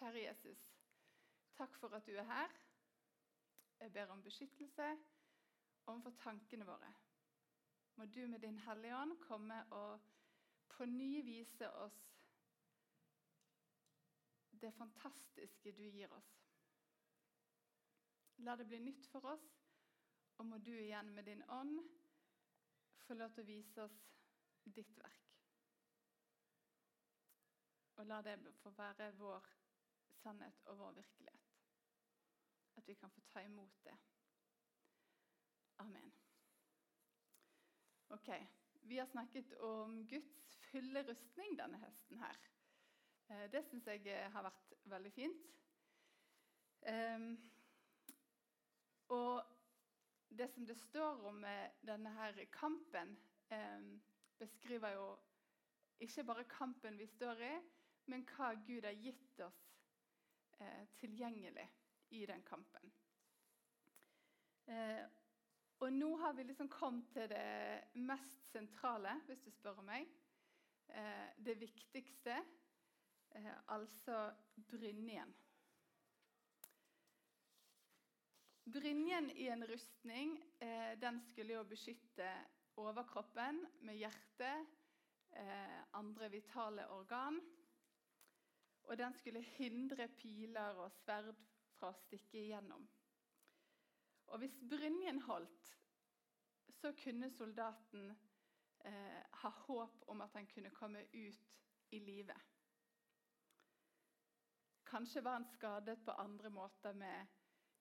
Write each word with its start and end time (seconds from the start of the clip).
Kjære 0.00 0.20
Jesus, 0.22 0.60
takk 1.52 1.74
for 1.76 1.92
at 1.92 2.06
du 2.06 2.14
er 2.16 2.22
her. 2.24 2.52
Jeg 3.80 3.92
ber 3.92 4.06
om 4.06 4.22
beskyttelse 4.22 4.86
overfor 5.86 6.14
tankene 6.22 6.64
våre. 6.64 6.92
Må 7.96 8.04
du 8.04 8.26
med 8.26 8.38
din 8.40 8.58
Hellige 8.58 8.96
Ånd 8.96 9.18
komme 9.20 9.58
og 9.72 10.00
på 10.68 10.84
ny 10.84 11.24
vise 11.24 11.70
oss 11.70 12.00
det 14.62 14.72
fantastiske 14.72 15.72
du 15.72 15.84
gir 15.84 16.16
oss. 16.16 16.32
La 18.38 18.56
det 18.56 18.70
bli 18.72 18.80
nytt 18.80 19.06
for 19.12 19.28
oss, 19.34 19.46
og 20.38 20.46
må 20.46 20.58
du 20.64 20.72
igjen 20.78 21.12
med 21.14 21.28
din 21.28 21.44
ånd 21.48 21.76
få 23.04 23.20
lov 23.20 23.36
til 23.36 23.44
å 23.44 23.52
vise 23.52 23.84
oss 23.84 24.02
ditt 24.64 24.96
verk. 24.96 25.32
Og 28.00 28.06
la 28.06 28.22
det 28.24 28.38
få 28.64 28.72
være 28.80 29.12
vår 29.20 29.59
sannhet 30.22 30.62
og 30.70 30.78
vår 30.78 30.92
virkelighet. 31.00 31.50
At 32.76 32.88
vi 32.88 32.94
kan 32.94 33.10
få 33.10 33.20
ta 33.32 33.42
imot 33.44 33.84
det. 33.84 33.96
Amen. 35.80 36.12
Ok, 38.08 38.28
Vi 38.82 38.96
har 38.96 39.06
snakket 39.06 39.52
om 39.54 40.08
Guds 40.08 40.56
fulle 40.56 41.02
rustning 41.08 41.58
denne 41.58 41.78
høsten 41.78 42.18
her. 42.18 42.36
Eh, 43.30 43.46
det 43.52 43.62
syns 43.68 43.86
jeg 43.86 44.06
eh, 44.08 44.30
har 44.32 44.42
vært 44.42 44.72
veldig 44.90 45.12
fint. 45.12 45.48
Um, 46.80 47.34
og 49.08 49.44
det 50.38 50.48
som 50.50 50.66
det 50.66 50.78
står 50.80 51.26
om 51.28 51.44
eh, 51.44 51.70
denne 51.86 52.10
her 52.16 52.44
kampen, 52.52 53.16
um, 53.52 54.02
beskriver 54.38 54.94
jo 54.96 55.18
ikke 56.00 56.24
bare 56.24 56.44
kampen 56.44 56.98
vi 56.98 57.06
står 57.06 57.42
i, 57.44 57.54
men 58.06 58.24
hva 58.32 58.54
Gud 58.66 58.84
har 58.88 58.96
gitt 58.96 59.40
oss 59.44 59.69
eh, 60.60 60.86
tilgjengelig 61.00 61.66
i 62.10 62.26
den 62.26 62.42
kampen. 62.42 62.92
Eh, 64.66 65.04
og 65.80 65.92
nå 65.92 66.10
har 66.20 66.34
vi 66.36 66.44
liksom 66.44 66.68
kommet 66.68 67.08
til 67.14 67.28
det 67.32 68.00
mest 68.04 68.50
sentrale, 68.52 69.14
hvis 69.26 69.40
du 69.44 69.50
spør 69.54 69.80
meg. 69.86 70.08
Eh, 70.88 71.28
det 71.36 71.56
viktigste, 71.60 72.40
altså 73.70 74.32
brynjen. 74.66 75.30
Brynjen 78.66 79.30
i 79.38 79.46
en 79.54 79.62
rustning 79.70 80.34
den 80.98 81.20
skulle 81.28 81.54
jo 81.54 81.62
beskytte 81.70 82.26
overkroppen 82.82 83.62
med 83.86 84.00
hjertet, 84.02 84.66
andre 85.94 86.30
vitale 86.34 86.88
organ. 86.90 87.38
Og 88.84 88.98
den 88.98 89.14
skulle 89.14 89.42
hindre 89.42 90.08
piler 90.08 90.80
og 90.84 90.90
sverd 91.02 91.34
fra 91.78 91.90
å 91.90 91.98
stikke 92.04 92.38
igjennom. 92.40 92.86
Og 94.30 94.38
hvis 94.38 94.56
brynjen 94.70 95.22
holdt, 95.26 95.72
så 96.80 96.92
kunne 97.02 97.30
soldaten 97.30 98.10
eh, 98.84 99.22
ha 99.42 99.50
håp 99.66 100.04
om 100.08 100.20
at 100.20 100.34
han 100.38 100.46
kunne 100.46 100.70
komme 100.70 101.02
ut 101.12 101.50
i 101.90 101.98
live. 101.98 102.36
Kanskje 104.90 105.22
var 105.22 105.38
han 105.38 105.46
skadet 105.52 105.98
på 106.04 106.10
andre 106.10 106.50
måter 106.50 106.92
med 106.92 107.26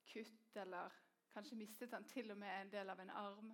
kutt, 0.05 0.55
eller 0.55 0.93
kanskje 1.33 1.57
mistet 1.57 1.93
han 1.93 2.05
til 2.09 2.31
og 2.31 2.37
med 2.37 2.61
en 2.61 2.71
del 2.73 2.89
av 2.89 2.99
en 2.99 3.09
arm. 3.09 3.53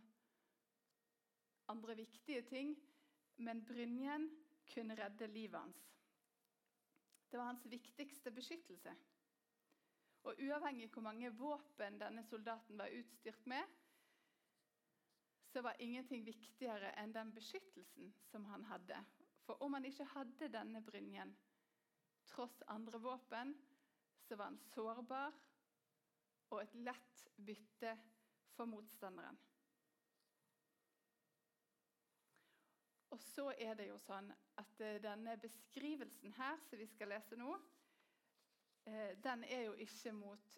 Andre 1.71 1.95
viktige 1.95 2.41
ting, 2.41 2.75
men 3.37 3.63
brynjen 3.65 4.29
kunne 4.73 4.95
redde 4.95 5.27
livet 5.27 5.59
hans. 5.59 5.81
Det 7.31 7.37
var 7.37 7.45
hans 7.45 7.65
viktigste 7.65 8.31
beskyttelse. 8.31 8.95
Og 10.25 10.35
uavhengig 10.41 10.89
hvor 10.93 11.01
mange 11.05 11.29
våpen 11.37 11.99
denne 12.01 12.23
soldaten 12.23 12.77
var 12.77 12.93
utstyrt 12.99 13.45
med, 13.45 13.63
så 15.53 15.61
var 15.61 15.75
ingenting 15.79 16.25
viktigere 16.25 16.89
enn 16.99 17.13
den 17.15 17.31
beskyttelsen 17.35 18.09
som 18.31 18.45
han 18.49 18.65
hadde. 18.67 18.97
For 19.45 19.61
om 19.63 19.73
han 19.77 19.85
ikke 19.85 20.07
hadde 20.15 20.49
denne 20.51 20.81
brynjen, 20.83 21.35
tross 22.25 22.61
andre 22.67 22.99
våpen, 23.01 23.53
så 24.25 24.35
var 24.35 24.49
han 24.49 24.57
sårbar 24.73 25.35
og 26.49 26.61
et 26.61 26.73
lett 26.75 27.27
bytte 27.45 27.93
for 28.55 28.65
motstanderen. 28.65 29.37
Og 33.15 33.21
så 33.23 33.53
er 33.63 33.77
det 33.79 33.85
jo 33.87 33.95
sånn 34.03 34.25
at 34.59 34.81
eh, 34.83 34.97
denne 34.99 35.37
beskrivelsen 35.39 36.33
her 36.35 36.57
som 36.67 36.81
vi 36.81 36.87
skal 36.91 37.13
lese 37.13 37.37
nå, 37.39 37.53
eh, 38.91 39.13
den 39.23 39.45
er 39.47 39.61
jo 39.69 39.75
ikke 39.85 40.11
mot 40.17 40.57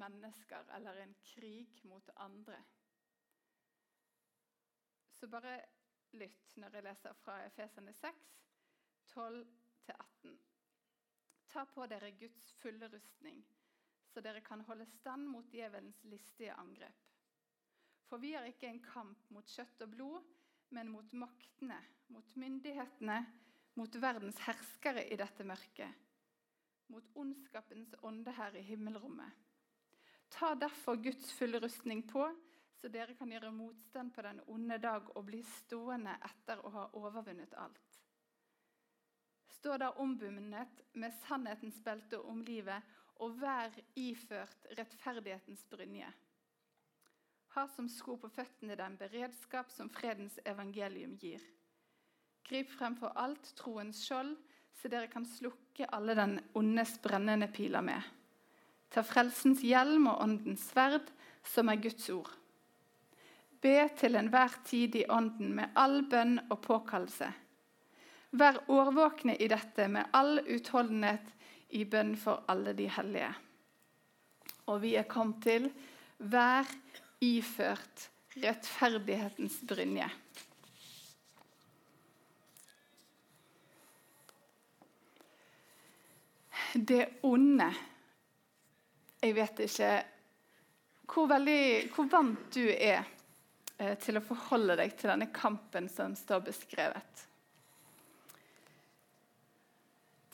mennesker 0.00 0.70
eller 0.78 1.02
en 1.02 1.12
krig 1.34 1.82
mot 1.84 2.08
andre. 2.24 2.62
Så 5.18 5.28
bare 5.28 5.58
lytt 6.16 6.56
når 6.56 6.78
jeg 6.78 6.86
leser 6.86 7.20
fra 7.20 7.36
Efesene 7.44 7.92
6, 8.00 8.32
12-18. 9.12 10.40
Ta 11.52 11.66
på 11.74 11.90
dere 11.92 12.14
Guds 12.16 12.48
fulle 12.62 12.88
rustning, 12.88 13.44
så 14.08 14.24
dere 14.24 14.40
kan 14.48 14.64
holde 14.64 14.88
stand 14.94 15.28
mot 15.28 15.52
djevelens 15.52 16.00
listige 16.08 16.56
angrep. 16.56 17.04
For 18.08 18.16
vi 18.16 18.32
har 18.32 18.48
ikke 18.48 18.72
en 18.72 18.80
kamp 18.80 19.28
mot 19.36 19.56
kjøtt 19.58 19.84
og 19.84 19.92
blod, 19.92 20.34
men 20.74 20.90
mot 20.92 21.12
maktene, 21.12 21.78
mot 22.12 22.34
myndighetene, 22.36 23.18
mot 23.78 23.98
verdens 24.02 24.38
herskere 24.46 25.04
i 25.08 25.16
dette 25.16 25.44
mørket, 25.46 26.06
mot 26.92 27.04
ondskapens 27.14 27.94
ånde 28.02 28.32
her 28.36 28.56
i 28.56 28.64
himmelrommet. 28.64 29.32
Ta 30.32 30.54
derfor 30.54 30.98
Guds 31.00 31.32
fulle 31.32 31.60
rustning 31.62 32.02
på, 32.08 32.26
så 32.78 32.88
dere 32.92 33.14
kan 33.18 33.30
gjøre 33.32 33.52
motstand 33.52 34.12
på 34.14 34.22
den 34.22 34.40
onde 34.46 34.78
dag 34.78 35.08
og 35.16 35.24
bli 35.26 35.40
stående 35.42 36.14
etter 36.28 36.60
å 36.62 36.72
ha 36.74 36.84
overvunnet 37.00 37.56
alt. 37.58 37.98
Stå 39.58 39.74
da 39.80 39.90
ombundet 39.98 40.84
med 40.94 41.14
sannhetens 41.24 41.80
belte 41.82 42.20
om 42.20 42.44
livet 42.46 42.84
og 43.24 43.40
vær 43.40 43.74
iført 43.98 44.68
rettferdighetens 44.78 45.64
brynje. 45.70 46.10
Ha 47.56 47.64
som 47.72 47.88
sko 47.88 48.16
på 48.20 48.28
føttene 48.32 48.76
den 48.78 48.96
beredskap 49.00 49.70
som 49.72 49.88
fredens 49.92 50.36
evangelium 50.44 51.16
gir. 51.20 51.42
Grip 52.48 52.70
fremfor 52.72 53.12
alt 53.16 53.52
troens 53.56 54.02
skjold, 54.04 54.34
så 54.78 54.88
dere 54.88 55.10
kan 55.10 55.26
slukke 55.26 55.88
alle 55.92 56.14
den 56.14 56.38
ondes 56.56 56.94
brennende 57.02 57.48
piler 57.52 57.82
med. 57.84 58.02
Ta 58.88 59.02
frelsens 59.04 59.64
hjelm 59.66 60.06
og 60.08 60.22
åndens 60.24 60.68
sverd, 60.70 61.10
som 61.44 61.68
er 61.68 61.80
Guds 61.82 62.08
ord. 62.14 62.30
Be 63.60 63.88
til 63.98 64.14
enhver 64.16 64.54
tid 64.64 64.94
i 65.00 65.04
ånden 65.10 65.50
med 65.58 65.74
all 65.76 66.04
bønn 66.08 66.38
og 66.46 66.60
påkallelse. 66.62 67.28
Vær 68.38 68.60
årvåkne 68.70 69.34
i 69.40 69.48
dette 69.50 69.88
med 69.90 70.12
all 70.14 70.38
utholdenhet 70.44 71.32
i 71.74 71.84
bønn 71.84 72.14
for 72.16 72.44
alle 72.48 72.74
de 72.76 72.86
hellige. 72.92 73.32
Og 74.68 74.82
vi 74.84 74.94
er 75.00 75.08
kommet 75.10 75.42
til 75.42 75.70
Vær 76.18 76.68
iført 77.24 78.08
rettferdighetens 78.38 79.60
brynje. 79.66 80.08
Det 86.74 87.08
onde 87.22 87.74
Jeg 89.22 89.34
vet 89.34 89.60
ikke 89.64 89.92
hvor, 91.08 91.26
veldig, 91.26 91.88
hvor 91.94 92.06
vant 92.12 92.42
du 92.54 92.68
er 92.68 93.00
eh, 93.80 93.96
til 93.98 94.20
å 94.20 94.22
forholde 94.22 94.76
deg 94.78 94.92
til 94.94 95.10
denne 95.10 95.26
kampen 95.34 95.88
som 95.90 96.14
står 96.14 96.44
beskrevet. 96.46 97.24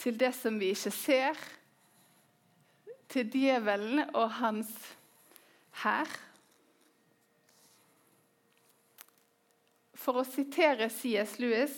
Til 0.02 0.18
det 0.20 0.34
som 0.36 0.58
vi 0.60 0.74
ikke 0.74 0.92
ser, 0.92 1.40
til 3.08 3.30
djevelen 3.32 4.02
og 4.10 4.34
hans 4.42 4.74
hær 5.80 6.10
For 10.04 10.20
å 10.20 10.26
sitere 10.28 10.90
C.S. 10.92 11.38
Lewis 11.40 11.76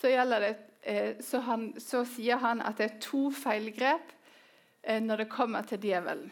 så, 0.00 0.08
det, 0.12 0.50
eh, 0.82 1.16
så, 1.24 1.40
han, 1.46 1.70
så, 1.80 2.04
sier 2.04 2.40
han 2.40 2.60
at 2.64 2.76
det 2.80 2.86
er 2.86 2.98
to 3.00 3.30
feilgrep 3.32 4.12
eh, 4.82 5.00
når 5.00 5.24
det 5.24 5.32
kommer 5.32 5.64
til 5.68 5.80
djevelen. 5.80 6.28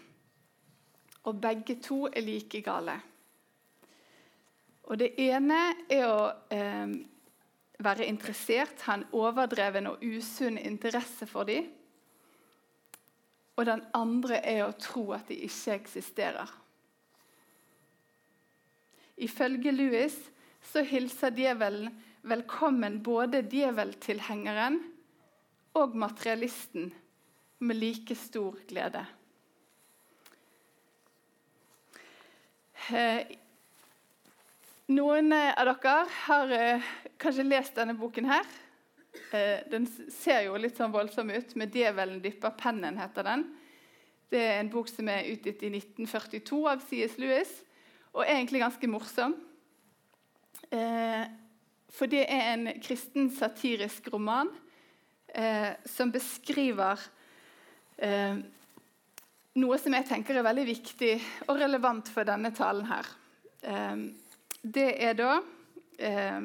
Og 1.28 1.40
begge 1.40 1.78
to 1.84 2.06
er 2.08 2.24
like 2.24 2.60
gale. 2.64 2.98
Og 4.88 5.00
Det 5.00 5.10
ene 5.20 5.58
er 5.92 6.04
å 6.08 6.20
eh, 6.52 6.94
være 7.84 8.08
interessert, 8.08 8.80
ha 8.88 8.96
en 8.98 9.08
overdreven 9.16 9.90
og 9.90 10.04
usunn 10.04 10.56
interesse 10.60 11.28
for 11.28 11.48
dem. 11.48 11.68
Og 13.56 13.66
den 13.66 13.84
andre 13.96 14.40
er 14.44 14.64
å 14.64 14.74
tro 14.80 15.10
at 15.16 15.28
de 15.28 15.40
ikke 15.44 15.76
eksisterer. 15.80 16.50
Ifølge 19.18 19.72
Louis 19.74 20.16
så 20.68 20.82
hilser 20.84 21.32
djevelen 21.32 21.92
velkommen 22.28 22.98
både 23.04 23.40
djeveltilhengeren 23.48 24.82
og 25.78 25.94
materialisten 25.96 26.90
med 27.64 27.78
like 27.78 28.16
stor 28.18 28.58
glede. 28.68 29.04
Eh, 32.88 33.24
noen 34.92 35.32
av 35.32 35.72
dere 35.72 35.96
har 36.26 36.54
eh, 36.56 36.92
kanskje 37.20 37.48
lest 37.48 37.80
denne 37.80 37.96
boken 37.96 38.28
her. 38.28 38.46
Eh, 39.32 39.64
den 39.72 39.88
ser 40.12 40.46
jo 40.46 40.60
litt 40.60 40.76
sånn 40.76 40.92
voldsom 40.92 41.32
ut. 41.32 41.56
'Med 41.56 41.74
djevelen 41.74 42.20
dypper 42.24 42.56
pennen' 42.60 43.00
heter 43.00 43.24
den. 43.24 43.48
Det 44.28 44.40
er 44.44 44.60
en 44.60 44.72
bok 44.72 44.88
som 44.88 45.08
er 45.08 45.28
utgitt 45.32 45.64
i 45.64 45.72
1942 45.72 46.64
av 46.68 46.84
C.S. 46.84 47.16
Lewis, 47.16 47.52
og 48.12 48.26
egentlig 48.28 48.60
ganske 48.60 48.88
morsom. 48.88 49.36
For 50.68 52.12
det 52.12 52.26
er 52.28 52.52
en 52.52 52.68
kristen 52.84 53.30
satirisk 53.32 54.10
roman 54.12 54.50
som 55.88 56.12
beskriver 56.12 57.00
noe 59.58 59.78
som 59.80 59.94
jeg 59.96 60.06
tenker 60.08 60.38
er 60.38 60.46
veldig 60.46 60.66
viktig 60.68 61.14
og 61.48 61.58
relevant 61.60 62.10
for 62.12 62.28
denne 62.28 62.52
talen 62.56 62.88
her. 62.90 63.08
Det 64.62 64.88
er 65.08 65.16
da 65.18 65.38
eh, 65.98 66.42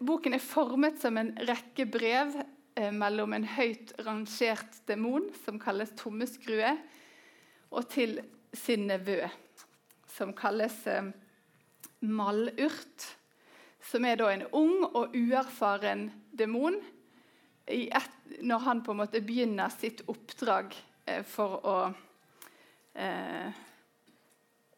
Boken 0.00 0.36
er 0.36 0.42
formet 0.42 1.00
som 1.02 1.18
en 1.20 1.32
rekke 1.48 1.86
brev 1.90 2.34
eh, 2.38 2.92
mellom 2.94 3.34
en 3.36 3.46
høyt 3.56 3.92
rangert 4.06 4.80
demon 4.88 5.28
som 5.44 5.60
kalles 5.62 5.92
Tommeskrue, 5.98 6.76
og 7.72 7.88
til 7.92 8.18
sin 8.56 8.86
nevø, 8.88 9.20
som 10.12 10.32
kalles 10.36 10.76
eh, 10.90 11.12
Malurt. 12.02 13.06
Som 13.82 14.06
er 14.06 14.18
da 14.20 14.30
en 14.30 14.46
ung 14.54 14.84
og 14.92 15.14
uerfaren 15.16 16.08
demon 16.32 16.78
når 18.42 18.58
han 18.58 18.82
på 18.82 18.92
en 18.92 19.00
måte 19.02 19.22
begynner 19.22 19.70
sitt 19.70 20.02
oppdrag 20.10 20.74
eh, 21.06 21.22
for 21.26 21.60
å 21.62 21.76
eh, 22.94 23.60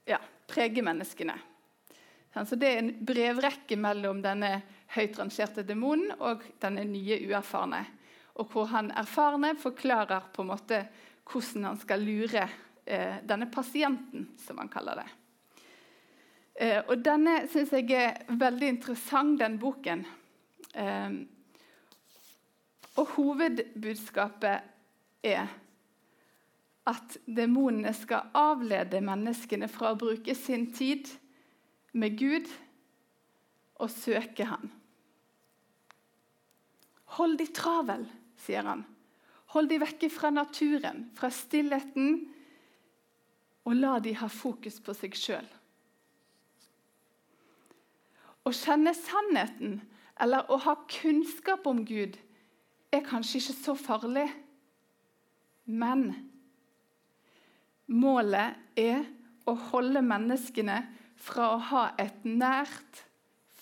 ja, 0.04 0.20
prege 0.46 0.84
menneskene. 0.84 1.36
Så 2.34 2.58
Det 2.58 2.68
er 2.68 2.80
en 2.82 2.94
brevrekke 3.06 3.76
mellom 3.78 4.18
denne 4.22 4.56
høyt 4.96 5.18
rangerte 5.20 5.62
demonen 5.62 6.16
og 6.18 6.42
denne 6.60 6.82
nye 6.88 7.20
uerfarne. 7.28 7.84
Og 8.42 8.50
hvor 8.50 8.66
han 8.72 8.90
erfarne 8.90 9.52
forklarer 9.54 10.32
på 10.34 10.42
en 10.42 10.50
måte 10.50 10.80
hvordan 11.30 11.68
han 11.70 11.78
skal 11.80 12.02
lure 12.02 12.48
eh, 12.84 13.20
denne 13.22 13.46
pasienten, 13.54 14.32
som 14.36 14.58
han 14.58 14.68
kaller 14.72 15.04
det. 15.04 15.06
Eh, 16.54 16.80
og 16.86 17.02
Denne 17.02 17.48
syns 17.50 17.72
jeg 17.74 17.90
er 17.98 18.20
veldig 18.30 18.68
interessant, 18.76 19.40
den 19.40 19.58
boken. 19.58 20.04
Eh, 20.74 21.16
og 22.94 23.10
hovedbudskapet 23.16 24.70
er 25.26 25.50
at 26.86 27.18
demonene 27.26 27.94
skal 27.96 28.30
avlede 28.36 29.00
menneskene 29.02 29.68
fra 29.72 29.92
å 29.92 29.98
bruke 29.98 30.34
sin 30.38 30.68
tid 30.76 31.08
med 31.96 32.18
Gud 32.20 32.50
og 33.80 33.90
søke 33.90 34.46
Han. 34.46 34.70
Hold 37.14 37.38
de 37.38 37.46
travel, 37.54 38.06
sier 38.42 38.66
han. 38.66 38.82
Hold 39.54 39.68
de 39.70 39.78
vekke 39.82 40.08
fra 40.10 40.32
naturen, 40.34 41.04
fra 41.14 41.30
stillheten, 41.30 42.16
og 43.64 43.76
la 43.78 43.98
de 44.02 44.16
ha 44.18 44.26
fokus 44.28 44.80
på 44.82 44.96
seg 44.98 45.14
sjøl. 45.16 45.46
Å 48.44 48.52
kjenne 48.52 48.92
sannheten 48.96 49.78
eller 50.20 50.50
å 50.52 50.58
ha 50.66 50.76
kunnskap 50.90 51.66
om 51.66 51.82
Gud 51.86 52.18
er 52.94 53.04
kanskje 53.06 53.40
ikke 53.40 53.56
så 53.56 53.74
farlig. 53.78 54.28
Men 55.64 56.10
målet 57.90 58.60
er 58.78 59.06
å 59.48 59.56
holde 59.70 60.02
menneskene 60.04 60.76
fra 61.20 61.54
å 61.54 61.62
ha 61.70 61.84
et 62.00 62.24
nært 62.24 63.04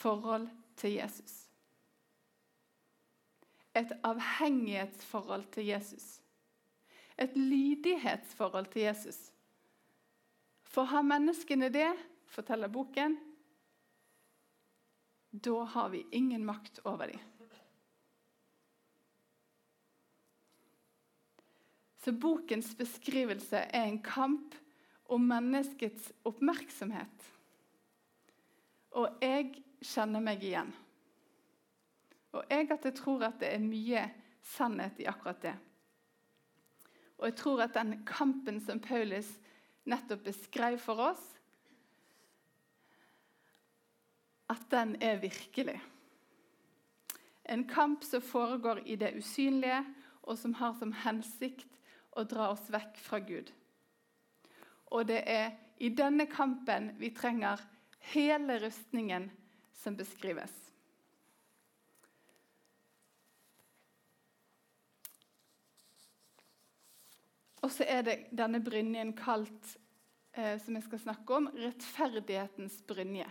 forhold 0.03 0.49
til 0.81 0.99
Jesus. 0.99 1.39
Et 3.79 3.93
avhengighetsforhold 4.05 5.47
til 5.55 5.71
Jesus. 5.71 6.19
Et 7.17 7.33
lydighetsforhold 7.37 8.69
til 8.73 8.89
Jesus. 8.89 9.31
For 10.73 10.89
har 10.89 11.05
menneskene 11.07 11.69
det, 11.73 11.91
forteller 12.33 12.69
boken, 12.73 13.17
da 15.33 15.63
har 15.65 15.89
vi 15.89 16.07
ingen 16.13 16.45
makt 16.45 16.79
over 16.85 17.07
dem. 17.09 17.21
Så 22.05 22.13
bokens 22.13 22.73
beskrivelse 22.77 23.57
er 23.57 23.87
en 23.87 24.01
kamp 24.03 24.55
om 25.07 25.25
menneskets 25.29 26.11
oppmerksomhet. 26.27 27.29
Og 28.99 29.23
jeg 29.23 29.63
kjenner 29.81 30.21
meg 30.25 30.43
igjen. 30.45 30.73
Og 32.33 32.45
jeg 32.51 32.69
jeg 32.73 32.95
tror 32.99 33.25
at 33.29 33.39
det 33.41 33.53
er 33.55 33.63
mye 33.63 34.03
sannhet 34.43 35.01
i 35.01 35.07
akkurat 35.07 35.43
det. 35.43 35.55
Og 37.21 37.29
jeg 37.29 37.37
tror 37.39 37.63
at 37.63 37.77
den 37.79 38.01
kampen 38.05 38.59
som 38.61 38.81
Paulus 38.83 39.29
nettopp 39.87 40.25
beskrev 40.27 40.79
for 40.83 40.99
oss, 41.13 41.23
at 44.53 44.69
den 44.71 44.95
er 45.03 45.21
virkelig. 45.23 45.79
En 47.45 47.65
kamp 47.69 48.05
som 48.05 48.23
foregår 48.23 48.85
i 48.87 48.97
det 48.97 49.15
usynlige, 49.19 49.83
og 50.23 50.39
som 50.39 50.55
har 50.55 50.77
som 50.79 50.93
hensikt 51.03 51.67
å 52.15 52.25
dra 52.29 52.53
oss 52.53 52.69
vekk 52.71 52.99
fra 53.03 53.19
Gud. 53.25 53.51
Og 54.93 55.09
det 55.09 55.23
er 55.27 55.55
i 55.83 55.91
denne 55.97 56.29
kampen 56.31 56.93
vi 57.01 57.11
trenger 57.17 57.61
hele 58.13 58.61
rustningen 58.63 59.31
som 59.83 59.97
beskrives. 59.99 60.53
Og 67.63 67.71
så 67.71 67.87
er 67.87 68.03
det 68.07 68.17
denne 68.35 68.59
brynjen 68.63 69.13
kalt, 69.15 69.77
eh, 70.35 70.59
som 70.59 70.75
jeg 70.75 70.87
skal 70.89 71.03
snakke 71.05 71.37
om, 71.39 71.47
rettferdighetens 71.55 72.81
brynje. 72.87 73.29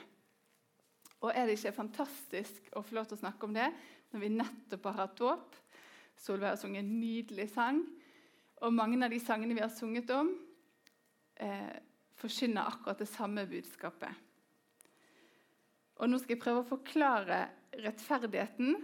Og 1.21 1.29
er 1.33 1.45
det 1.45 1.57
ikke 1.57 1.75
fantastisk 1.75 2.71
å 2.73 2.81
få 2.85 2.97
lov 2.97 3.09
til 3.09 3.19
å 3.19 3.21
snakke 3.21 3.45
om 3.45 3.53
det 3.53 3.67
når 4.11 4.23
vi 4.23 4.31
nettopp 4.33 4.87
har 4.89 4.99
hatt 5.03 5.19
dåp? 5.19 5.59
Solveig 6.21 6.53
har 6.53 6.61
sunget 6.61 6.83
en 6.83 6.95
nydelig 7.01 7.47
sang. 7.53 7.83
Og 8.61 8.73
mange 8.73 8.99
av 9.05 9.13
de 9.13 9.19
sangene 9.21 9.57
vi 9.57 9.63
har 9.63 9.73
sunget 9.73 10.09
om, 10.13 10.33
eh, 11.35 11.77
forkynner 12.17 12.67
akkurat 12.67 12.97
det 12.97 13.09
samme 13.09 13.45
budskapet. 13.49 14.13
Og 16.01 16.09
Nå 16.09 16.17
skal 16.17 16.35
jeg 16.35 16.41
prøve 16.41 16.63
å 16.63 16.69
forklare 16.69 17.49
rettferdigheten 17.77 18.75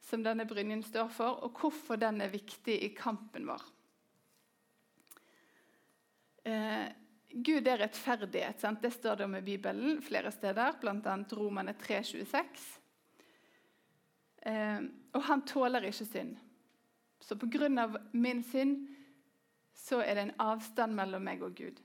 som 0.00 0.22
denne 0.24 0.46
brynjen 0.48 0.82
står 0.82 1.10
for, 1.12 1.44
og 1.44 1.52
hvorfor 1.60 2.00
den 2.00 2.20
er 2.20 2.32
viktig 2.32 2.82
i 2.82 2.94
kampen 2.96 3.46
vår. 3.46 3.62
Eh, 6.48 6.88
Gud 7.32 7.68
er 7.68 7.78
rettferdighet. 7.78 8.60
Sant? 8.60 8.82
Det 8.82 8.90
står 8.90 9.16
det 9.20 9.24
om 9.24 9.34
i 9.38 9.42
Bibelen 9.42 10.00
flere 10.02 10.32
steder, 10.34 10.78
bl.a. 10.80 11.16
Romane 11.36 11.74
3,26. 11.78 12.62
Eh, 14.50 14.80
og 15.14 15.22
han 15.28 15.44
tåler 15.46 15.86
ikke 15.86 16.08
synd. 16.08 16.34
Så 17.20 17.36
pga. 17.36 17.68
min 18.12 18.42
synd 18.42 18.88
så 19.74 20.00
er 20.00 20.14
det 20.14 20.22
en 20.22 20.40
avstand 20.40 20.94
mellom 20.96 21.22
meg 21.24 21.42
og 21.42 21.54
Gud. 21.54 21.78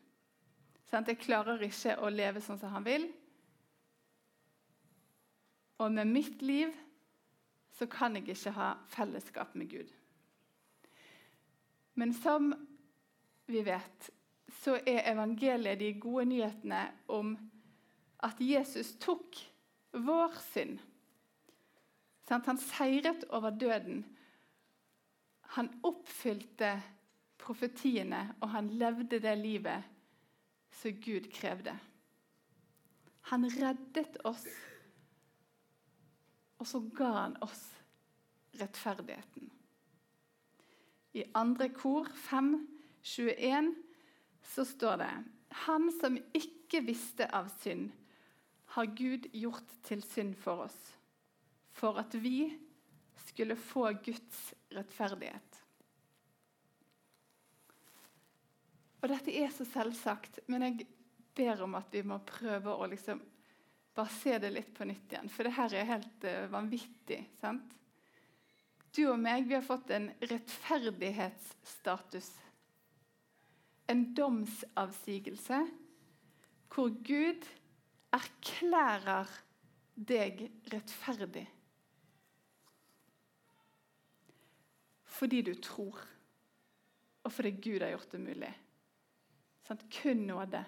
Sant? 0.90 1.08
jeg 1.08 1.20
klarer 1.20 1.62
ikke 1.62 1.98
å 2.00 2.10
leve 2.10 2.42
sånn 2.42 2.60
som 2.60 2.74
han 2.74 2.86
vil. 2.86 3.08
Og 5.78 5.92
med 5.92 6.08
mitt 6.08 6.42
liv 6.42 6.72
så 7.76 7.88
kan 7.92 8.16
jeg 8.16 8.30
ikke 8.32 8.56
ha 8.56 8.76
fellesskap 8.88 9.56
med 9.56 9.70
Gud. 9.70 9.90
Men 11.96 12.14
som 12.14 12.54
vi 13.48 13.62
vet, 13.64 14.10
så 14.62 14.80
er 14.88 15.06
evangeliet 15.12 15.80
de 15.80 15.94
gode 16.00 16.26
nyhetene 16.32 16.82
om 17.12 17.36
at 18.24 18.40
Jesus 18.40 18.96
tok 19.02 19.38
vår 19.94 20.38
synd. 20.52 20.80
Han 22.30 22.58
seiret 22.58 23.28
over 23.30 23.54
døden 23.54 24.04
han 25.56 25.70
oppfylte 25.88 26.74
profetiene, 27.40 28.36
og 28.42 28.50
han 28.52 28.68
levde 28.76 29.22
det 29.24 29.36
livet 29.40 29.86
som 30.76 30.98
Gud 31.00 31.30
krevde. 31.32 31.76
Han 33.32 33.48
reddet 33.48 34.18
oss, 34.28 34.44
og 36.60 36.68
så 36.68 36.82
ga 36.98 37.12
han 37.22 37.38
oss 37.46 37.64
rettferdigheten. 38.60 39.48
I 41.16 41.24
andre 41.36 41.70
kor 41.72 42.10
5, 42.28 42.52
21, 43.04 43.72
så 44.46 44.66
står 44.66 45.00
det 45.02 45.12
Han 45.66 45.90
som 46.00 46.18
ikke 46.36 46.84
visste 46.86 47.28
av 47.34 47.50
synd, 47.62 47.92
har 48.76 48.90
Gud 48.98 49.30
gjort 49.32 49.70
til 49.88 50.02
synd 50.04 50.34
for 50.42 50.66
oss, 50.66 50.80
for 51.72 52.02
at 52.02 52.18
vi 52.20 52.50
skulle 53.28 53.56
få 53.56 53.88
Guds 54.04 54.50
rettferdighet. 54.76 55.62
Og 59.06 59.12
dette 59.14 59.36
er 59.38 59.52
så 59.54 59.68
selvsagt, 59.70 60.42
men 60.50 60.66
jeg 60.66 60.88
ber 61.38 61.62
om 61.62 61.76
at 61.78 61.94
vi 61.94 62.02
må 62.08 62.18
prøve 62.26 62.74
å 62.74 62.88
liksom 62.90 63.20
bare 63.96 64.12
se 64.12 64.38
det 64.42 64.50
litt 64.52 64.74
på 64.76 64.84
nytt 64.88 65.14
igjen. 65.14 65.30
For 65.32 65.48
det 65.48 65.56
her 65.56 65.76
er 65.78 65.92
helt 65.94 66.26
uh, 66.28 66.48
vanvittig. 66.52 67.22
sant? 67.40 67.72
Du 68.96 69.06
og 69.12 69.20
meg 69.20 69.48
vi 69.48 69.56
har 69.56 69.64
fått 69.64 69.90
en 69.96 70.10
rettferdighetsstatus. 70.24 72.30
En 73.92 74.08
domsavsigelse 74.18 75.60
hvor 76.76 76.92
Gud 77.08 77.46
erklærer 78.16 79.30
deg 79.96 80.48
rettferdig. 80.74 81.46
Fordi 85.16 85.42
du 85.48 85.54
tror, 85.64 86.02
og 87.24 87.32
fordi 87.32 87.52
Gud 87.52 87.80
har 87.86 87.94
gjort 87.94 88.12
det 88.12 88.20
mulig. 88.20 88.52
Sånn, 89.66 89.80
kun 89.90 90.26
nåde. 90.28 90.62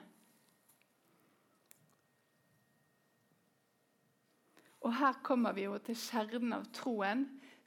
Og 4.88 4.93
her 4.95 5.19
kommer 5.25 5.51
vi 5.57 5.65
jo 5.65 5.75
til 5.83 5.97
kjernen 6.00 6.55
av 6.55 6.69
troen, 6.71 7.25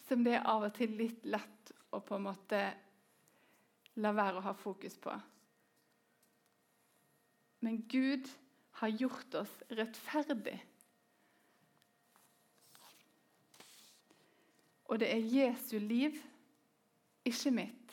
som 0.08 0.24
det 0.24 0.38
er 0.38 0.48
av 0.48 0.64
og 0.70 0.72
til 0.78 0.96
litt 0.96 1.26
lett 1.28 1.74
å 1.92 2.00
på 2.00 2.16
en 2.16 2.24
måte 2.30 2.62
la 4.00 4.14
være 4.16 4.40
å 4.40 4.46
ha 4.48 4.54
fokus 4.56 4.96
på. 5.02 5.12
Men 7.60 7.82
Gud 7.88 8.28
har 8.80 8.88
gjort 8.88 9.34
oss 9.42 9.52
rettferdig. 9.68 10.56
Og 14.90 14.98
det 14.98 15.10
er 15.12 15.28
Jesu 15.30 15.76
liv, 15.78 16.16
ikke 17.24 17.52
mitt, 17.54 17.92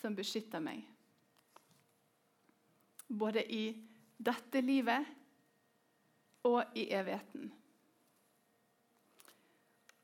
som 0.00 0.16
beskytter 0.16 0.60
meg. 0.60 0.82
Både 3.08 3.44
i 3.46 3.70
dette 4.20 4.60
livet 4.60 5.06
og 6.46 6.76
i 6.76 6.90
evigheten. 6.92 7.48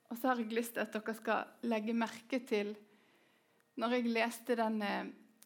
Og 0.07 0.17
så 0.17 0.31
har 0.31 0.41
jeg 0.41 0.55
lyst 0.55 0.77
til 0.77 0.85
at 0.87 0.95
dere 0.95 1.15
skal 1.19 1.67
legge 1.67 1.95
merke 1.97 2.41
til 2.47 2.77
Når 3.77 3.93
jeg 3.93 4.09
leste 4.09 4.55
denne 4.57 4.91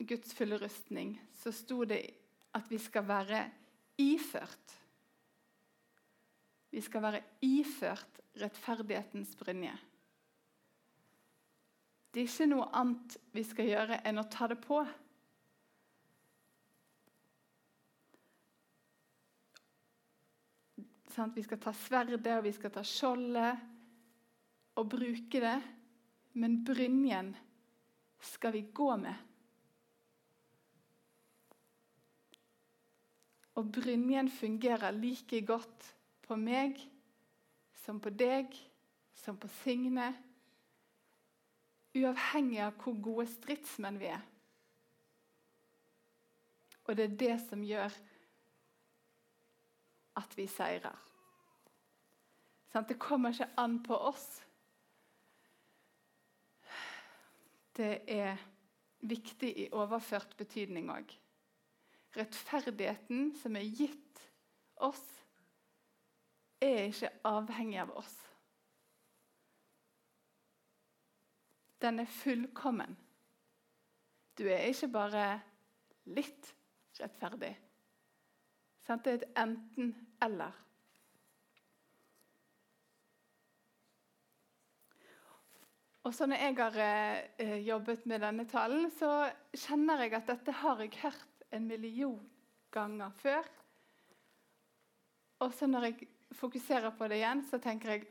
Guds 0.07 0.35
fulle 0.39 0.55
rustning, 0.63 1.17
så 1.35 1.51
sto 1.51 1.83
det 1.83 2.20
at 2.57 2.71
vi 2.71 2.79
skal 2.79 3.07
være 3.09 3.45
iført. 4.01 4.77
Vi 6.71 6.81
skal 6.81 7.03
være 7.03 7.23
iført 7.43 8.21
rettferdighetens 8.41 9.35
brynje. 9.39 9.77
Det 12.11 12.23
er 12.23 12.27
ikke 12.27 12.51
noe 12.51 12.67
annet 12.75 13.17
vi 13.35 13.45
skal 13.47 13.71
gjøre 13.71 14.01
enn 14.07 14.19
å 14.19 14.27
ta 14.31 14.49
det 14.51 14.59
på. 14.63 14.81
Sånn, 21.11 21.35
vi 21.35 21.43
skal 21.43 21.59
ta 21.63 21.73
sverdet 21.75 22.37
og 22.37 22.47
vi 22.47 22.55
skal 22.55 22.75
ta 22.75 22.83
skjoldet 22.87 23.67
og 24.79 24.91
bruke 24.91 25.43
det, 25.43 25.57
men 26.39 26.61
brynjen 26.67 27.33
skal 28.23 28.55
vi 28.55 28.63
gå 28.75 28.91
med. 29.01 29.30
Og 33.61 33.69
brynjen 33.69 34.31
fungerer 34.33 34.95
like 34.97 35.43
godt 35.45 35.91
på 36.25 36.37
meg 36.41 36.79
som 37.83 37.99
på 38.01 38.09
deg, 38.09 38.55
som 39.13 39.37
på 39.37 39.51
Signe 39.61 40.07
Uavhengig 41.91 42.61
av 42.63 42.77
hvor 42.79 42.95
gode 43.03 43.27
stridsmenn 43.27 43.99
vi 43.99 44.07
er. 44.15 44.23
Og 46.87 46.97
det 46.97 47.05
er 47.05 47.17
det 47.19 47.37
som 47.43 47.65
gjør 47.67 47.97
at 50.21 50.37
vi 50.39 50.47
seirer. 50.51 50.95
Det 52.71 52.99
kommer 53.03 53.35
ikke 53.35 53.51
an 53.59 53.81
på 53.83 53.99
oss. 53.99 54.29
Det 57.75 58.05
er 58.07 58.39
viktig 59.03 59.51
i 59.65 59.69
overført 59.75 60.37
betydning 60.39 60.93
òg. 60.95 61.11
Rettferdigheten 62.17 63.31
som 63.39 63.57
er 63.57 63.69
gitt 63.69 64.23
oss, 64.83 65.05
er 66.61 66.89
ikke 66.91 67.13
avhengig 67.29 67.79
av 67.81 67.93
oss. 67.97 68.17
Den 71.81 72.03
er 72.03 72.11
fullkommen. 72.13 72.97
Du 74.37 74.45
er 74.49 74.67
ikke 74.69 74.91
bare 74.93 75.25
litt 76.13 76.51
rettferdig. 77.01 77.55
Det 78.91 79.07
er 79.07 79.21
et 79.21 79.39
enten-eller. 79.39 80.59
Og 86.09 86.15
så 86.17 86.27
når 86.27 86.41
jeg 86.43 86.57
har 86.59 86.79
eh, 86.83 87.59
jobbet 87.67 88.07
med 88.09 88.25
denne 88.25 88.47
talen, 88.49 88.89
så 88.91 89.29
kjenner 89.55 90.01
jeg 90.03 90.17
at 90.17 90.31
dette 90.33 90.55
har 90.63 90.81
jeg 90.81 90.97
hørt 91.05 91.30
en 91.51 91.67
million 91.67 92.21
ganger 92.71 93.11
før. 93.21 93.47
Og 95.41 95.55
så 95.57 95.67
når 95.67 95.89
jeg 95.89 96.09
fokuserer 96.37 96.93
på 96.97 97.09
det 97.09 97.21
igjen, 97.21 97.45
så 97.49 97.59
tenker 97.63 97.95
jeg 97.95 98.09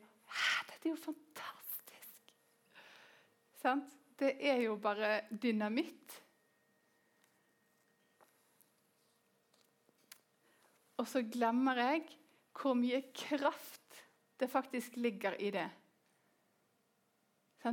dette 0.70 0.88
er 0.88 0.94
jo 0.94 1.00
fantastisk. 1.02 2.34
Sant? 3.62 3.96
Det 4.20 4.34
er 4.44 4.62
jo 4.64 4.76
bare 4.80 5.22
dynamitt. 5.32 6.16
Og 11.00 11.08
så 11.08 11.24
glemmer 11.24 11.80
jeg 11.80 12.08
hvor 12.60 12.76
mye 12.76 13.02
kraft 13.16 14.02
det 14.40 14.50
faktisk 14.52 14.98
ligger 15.00 15.36
i 15.40 15.52
det. 15.56 15.68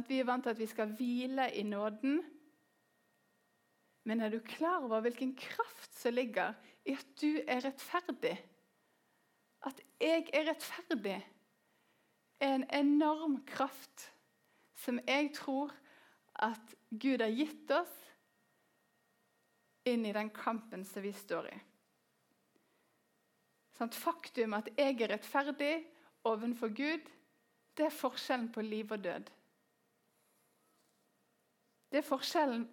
Vi 0.06 0.18
er 0.18 0.26
vant 0.26 0.42
til 0.42 0.50
at 0.50 0.58
vi 0.58 0.66
skal 0.66 0.94
hvile 0.98 1.46
i 1.54 1.62
nåden. 1.62 2.20
Men 4.06 4.22
er 4.22 4.30
du 4.30 4.38
klar 4.38 4.84
over 4.86 5.02
hvilken 5.02 5.34
kraft 5.34 5.96
som 5.98 6.14
ligger 6.14 6.54
i 6.86 6.94
at 6.94 7.08
du 7.18 7.40
er 7.42 7.64
rettferdig? 7.64 8.36
At 9.66 9.80
jeg 10.00 10.28
er 10.30 10.46
rettferdig, 10.46 11.16
er 12.38 12.54
en 12.54 12.66
enorm 12.70 13.40
kraft 13.48 14.10
som 14.78 15.00
jeg 15.08 15.32
tror 15.34 15.72
at 16.44 16.76
Gud 16.90 17.24
har 17.24 17.32
gitt 17.34 17.72
oss 17.74 17.94
inn 19.88 20.06
i 20.06 20.14
den 20.14 20.30
kampen 20.30 20.84
som 20.86 21.02
vi 21.02 21.10
står 21.16 21.50
i. 21.50 21.58
Sånn, 23.76 23.92
faktum 23.92 24.54
at 24.56 24.70
jeg 24.76 25.00
er 25.00 25.16
rettferdig 25.16 25.74
overfor 26.28 26.70
Gud, 26.76 27.10
det 27.76 27.88
er 27.88 27.98
forskjellen 27.98 28.48
på 28.54 28.62
liv 28.64 28.92
og 28.92 29.02
død. 29.04 29.32
Det 31.90 32.00
er 32.00 32.06
forskjellen 32.06 32.68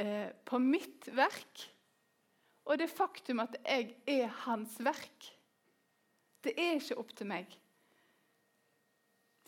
eh, 0.00 0.32
på 0.48 0.58
mitt 0.62 1.10
verk 1.14 1.68
og 2.70 2.78
det 2.78 2.90
faktum 2.92 3.42
at 3.42 3.56
jeg 3.64 3.94
er 4.06 4.28
hans 4.44 4.76
verk. 4.84 5.30
Det 6.44 6.54
er 6.56 6.78
ikke 6.78 6.98
opp 7.02 7.12
til 7.16 7.28
meg. 7.30 7.50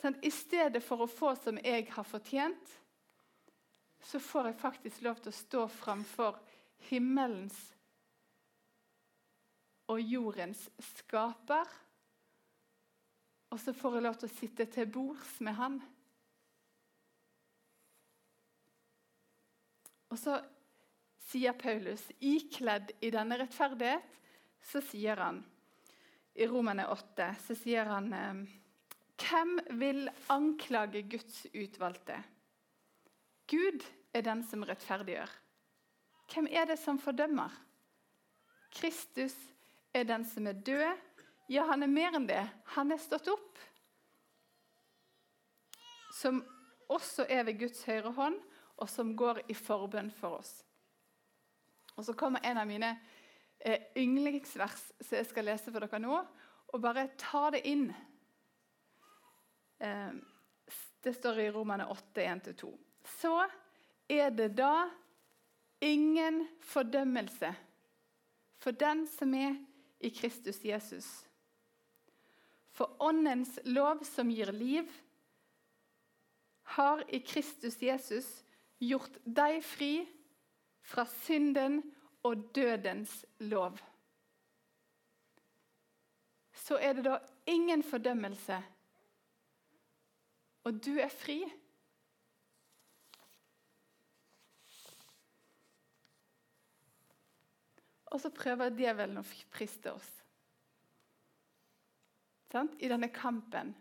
Sånn, 0.01 0.17
I 0.19 0.31
stedet 0.33 0.83
for 0.83 1.05
å 1.05 1.07
få 1.09 1.31
som 1.39 1.59
jeg 1.63 1.87
har 1.93 2.07
fortjent, 2.07 2.73
så 4.03 4.19
får 4.19 4.49
jeg 4.49 4.59
faktisk 4.59 5.05
lov 5.05 5.21
til 5.23 5.31
å 5.31 5.37
stå 5.37 5.61
framfor 5.71 6.41
himmelens 6.89 7.55
og 9.87 10.01
jordens 10.03 10.65
skaper. 10.97 11.69
Og 13.55 13.61
så 13.63 13.71
får 13.77 13.95
jeg 13.95 14.07
lov 14.09 14.19
til 14.19 14.27
å 14.27 14.35
sitte 14.35 14.67
til 14.73 14.91
bords 14.91 15.37
med 15.45 15.55
han. 15.55 15.79
Og 20.13 20.19
så 20.21 20.37
sier 21.25 21.55
Paulus, 21.57 22.03
ikledd 22.21 22.93
i 23.01 23.09
denne 23.13 23.39
rettferdighet, 23.41 24.05
så 24.63 24.79
sier 24.85 25.17
han 25.19 25.41
i 26.33 26.47
romene 26.49 26.85
8 26.89 27.29
så 27.45 27.55
sier 27.57 27.89
han 27.89 28.13
eh, 28.17 28.43
hvem 29.23 29.57
vil 29.79 30.07
anklage 30.33 31.03
Guds 31.09 31.43
utvalgte? 31.53 32.17
Gud 33.49 33.83
er 34.15 34.25
den 34.25 34.41
som 34.47 34.65
rettferdiggjør. 34.65 35.29
Hvem 36.33 36.47
er 36.49 36.65
det 36.69 36.79
som 36.81 36.97
fordømmer? 36.99 37.53
Kristus 38.73 39.35
er 39.93 40.07
den 40.09 40.25
som 40.25 40.47
er 40.49 40.57
død. 40.57 41.03
Ja, 41.51 41.67
han 41.69 41.85
er 41.85 41.91
mer 41.91 42.17
enn 42.17 42.25
det. 42.27 42.41
Han 42.73 42.91
er 42.91 43.01
stått 43.01 43.29
opp. 43.29 43.61
Som 46.17 46.41
også 46.89 47.27
er 47.29 47.45
ved 47.45 47.59
Guds 47.61 47.83
høyre 47.85 48.13
hånd, 48.17 48.39
og 48.81 48.89
som 48.89 49.15
går 49.15 49.43
i 49.47 49.55
forbønn 49.57 50.11
for 50.11 50.39
oss. 50.39 50.53
Og 51.95 52.05
Så 52.05 52.13
kommer 52.13 52.41
en 52.43 52.57
av 52.57 52.67
mine 52.67 52.95
eh, 53.59 53.91
yndlingsvers 53.95 54.91
som 54.99 55.17
jeg 55.17 55.29
skal 55.29 55.45
lese 55.45 55.71
for 55.71 55.83
dere 55.83 56.01
nå. 56.01 56.21
Og 56.73 56.81
bare 56.81 57.11
ta 57.17 57.49
det 57.53 57.61
inn. 57.69 57.91
Eh, 59.77 60.13
det 61.03 61.13
står 61.13 61.39
i 61.43 61.51
Romane 61.51 61.85
8, 61.91 62.23
1-2. 62.23 62.71
så 63.19 63.47
er 64.09 64.29
det 64.29 64.53
da 64.57 64.89
ingen 65.83 66.47
fordømmelse 66.63 67.53
for 68.63 68.71
den 68.71 69.03
som 69.07 69.33
er 69.35 69.57
i 69.99 70.09
Kristus 70.09 70.63
Jesus. 70.65 71.07
For 72.71 72.95
Åndens 73.03 73.59
lov 73.65 74.03
som 74.07 74.31
gir 74.31 74.51
liv, 74.51 74.87
har 76.63 77.03
i 77.07 77.19
Kristus 77.19 77.81
Jesus 77.81 78.43
gjort 78.87 79.17
deg 79.23 79.59
fri 79.65 79.93
fra 80.83 81.05
synden 81.23 81.81
og 82.23 82.49
dødens 82.55 83.25
lov. 83.39 83.79
Så 86.53 86.77
er 86.79 86.93
det 86.93 87.05
da 87.07 87.17
ingen 87.49 87.83
fordømmelse, 87.83 88.61
og 90.63 90.79
du 90.85 90.93
er 91.01 91.11
fri. 91.11 91.41
Og 98.13 98.21
så 98.21 98.29
prøver 98.29 98.75
djevelen 98.77 99.17
å 99.19 99.25
friste 99.25 99.91
oss. 99.91 100.09
I 102.53 102.87
denne 102.87 103.09
kampen. 103.09 103.71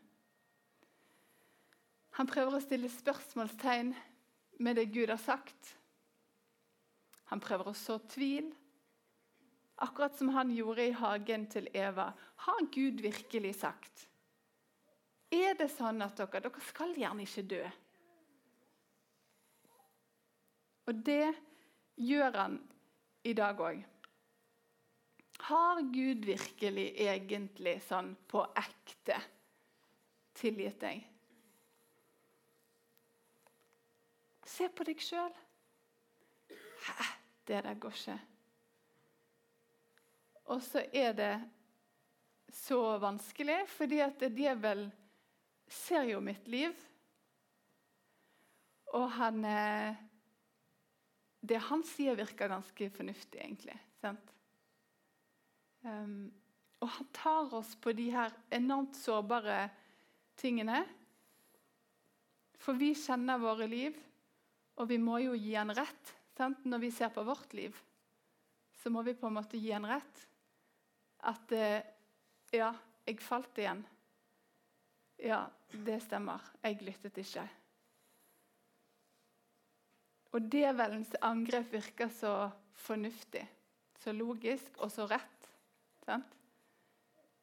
Han 2.17 2.29
prøver 2.29 2.57
å 2.57 2.63
stille 2.65 2.89
spørsmålstegn 2.89 3.93
med 4.63 4.79
det 4.79 4.91
Gud 4.95 5.11
har 5.11 5.21
sagt. 5.21 5.75
Han 7.33 7.41
prøver 7.43 7.71
å 7.71 7.77
så 7.77 7.99
tvil. 8.13 8.51
Akkurat 9.83 10.15
som 10.19 10.31
han 10.37 10.53
gjorde 10.55 10.87
i 10.87 10.97
hagen 10.97 11.47
til 11.51 11.69
Eva. 11.75 12.13
Har 12.47 12.67
Gud 12.75 13.01
virkelig 13.03 13.55
sagt? 13.63 14.07
Er 15.33 15.57
det 15.59 15.71
sånn 15.73 16.03
at 16.05 16.19
dere, 16.21 16.43
dere 16.45 16.67
skal 16.69 16.93
gjerne 16.99 17.25
ikke 17.25 17.47
dø? 17.55 17.63
Og 20.91 21.01
det 21.07 21.33
gjør 22.03 22.37
han 22.37 22.59
i 23.25 23.33
dag 23.39 23.61
òg. 23.65 23.81
Har 25.49 25.81
Gud 25.95 26.27
virkelig 26.27 26.91
egentlig 27.03 27.79
sånn 27.89 28.13
på 28.31 28.45
ekte 28.61 29.17
tilgitt 30.39 30.79
deg? 30.83 31.12
Se 34.47 34.69
på 34.69 34.85
deg 34.87 35.01
sjøl. 35.03 35.33
Det 37.47 37.63
der 37.65 37.79
går 37.79 37.97
ikke. 37.99 38.19
Og 40.53 40.63
så 40.63 40.83
er 40.93 41.13
det 41.17 41.35
så 42.53 42.99
vanskelig, 43.01 43.63
fordi 43.73 44.01
at 44.05 44.25
djevel 44.35 44.87
ser 45.73 46.11
jo 46.11 46.21
mitt 46.21 46.49
liv. 46.51 46.75
Og 48.93 49.09
han 49.17 49.45
eh, 49.49 49.97
Det 51.43 51.59
han 51.59 51.83
sier, 51.83 52.15
virker 52.15 52.49
ganske 52.53 52.91
fornuftig, 52.95 53.41
egentlig. 53.41 53.75
sant? 53.99 54.29
Um, 55.83 56.31
og 56.79 56.89
han 56.89 57.09
tar 57.11 57.55
oss 57.59 57.73
på 57.75 57.91
de 57.99 58.05
her 58.15 58.31
enormt 58.55 58.95
sårbare 58.95 59.65
tingene. 60.39 60.85
For 62.63 62.79
vi 62.79 62.93
kjenner 62.95 63.43
våre 63.43 63.67
liv, 63.67 63.97
og 64.81 64.89
vi 64.89 64.99
må 64.99 65.19
jo 65.23 65.37
gi 65.37 65.55
han 65.57 65.73
rett. 65.77 66.13
Sant? 66.37 66.65
Når 66.65 66.81
vi 66.87 66.91
ser 66.95 67.13
på 67.13 67.25
vårt 67.27 67.53
liv, 67.55 67.77
så 68.83 68.91
må 68.91 69.03
vi 69.07 69.15
på 69.15 69.29
en 69.29 69.37
måte 69.37 69.61
gi 69.61 69.73
han 69.75 69.87
rett. 69.87 70.23
At 71.29 71.53
eh, 71.55 71.83
ja, 72.55 72.73
jeg 73.07 73.21
falt 73.23 73.59
igjen. 73.61 73.83
Ja, 75.23 75.45
det 75.71 76.01
stemmer. 76.03 76.43
Jeg 76.65 76.81
lyttet 76.83 77.21
ikke. 77.23 77.45
Og 80.33 80.49
djevelens 80.51 81.13
angrep 81.21 81.75
virker 81.75 82.09
så 82.17 82.33
fornuftig, 82.83 83.45
så 84.01 84.15
logisk 84.17 84.81
og 84.81 84.91
så 84.91 85.07
rett. 85.11 85.51
Sant? 86.07 86.39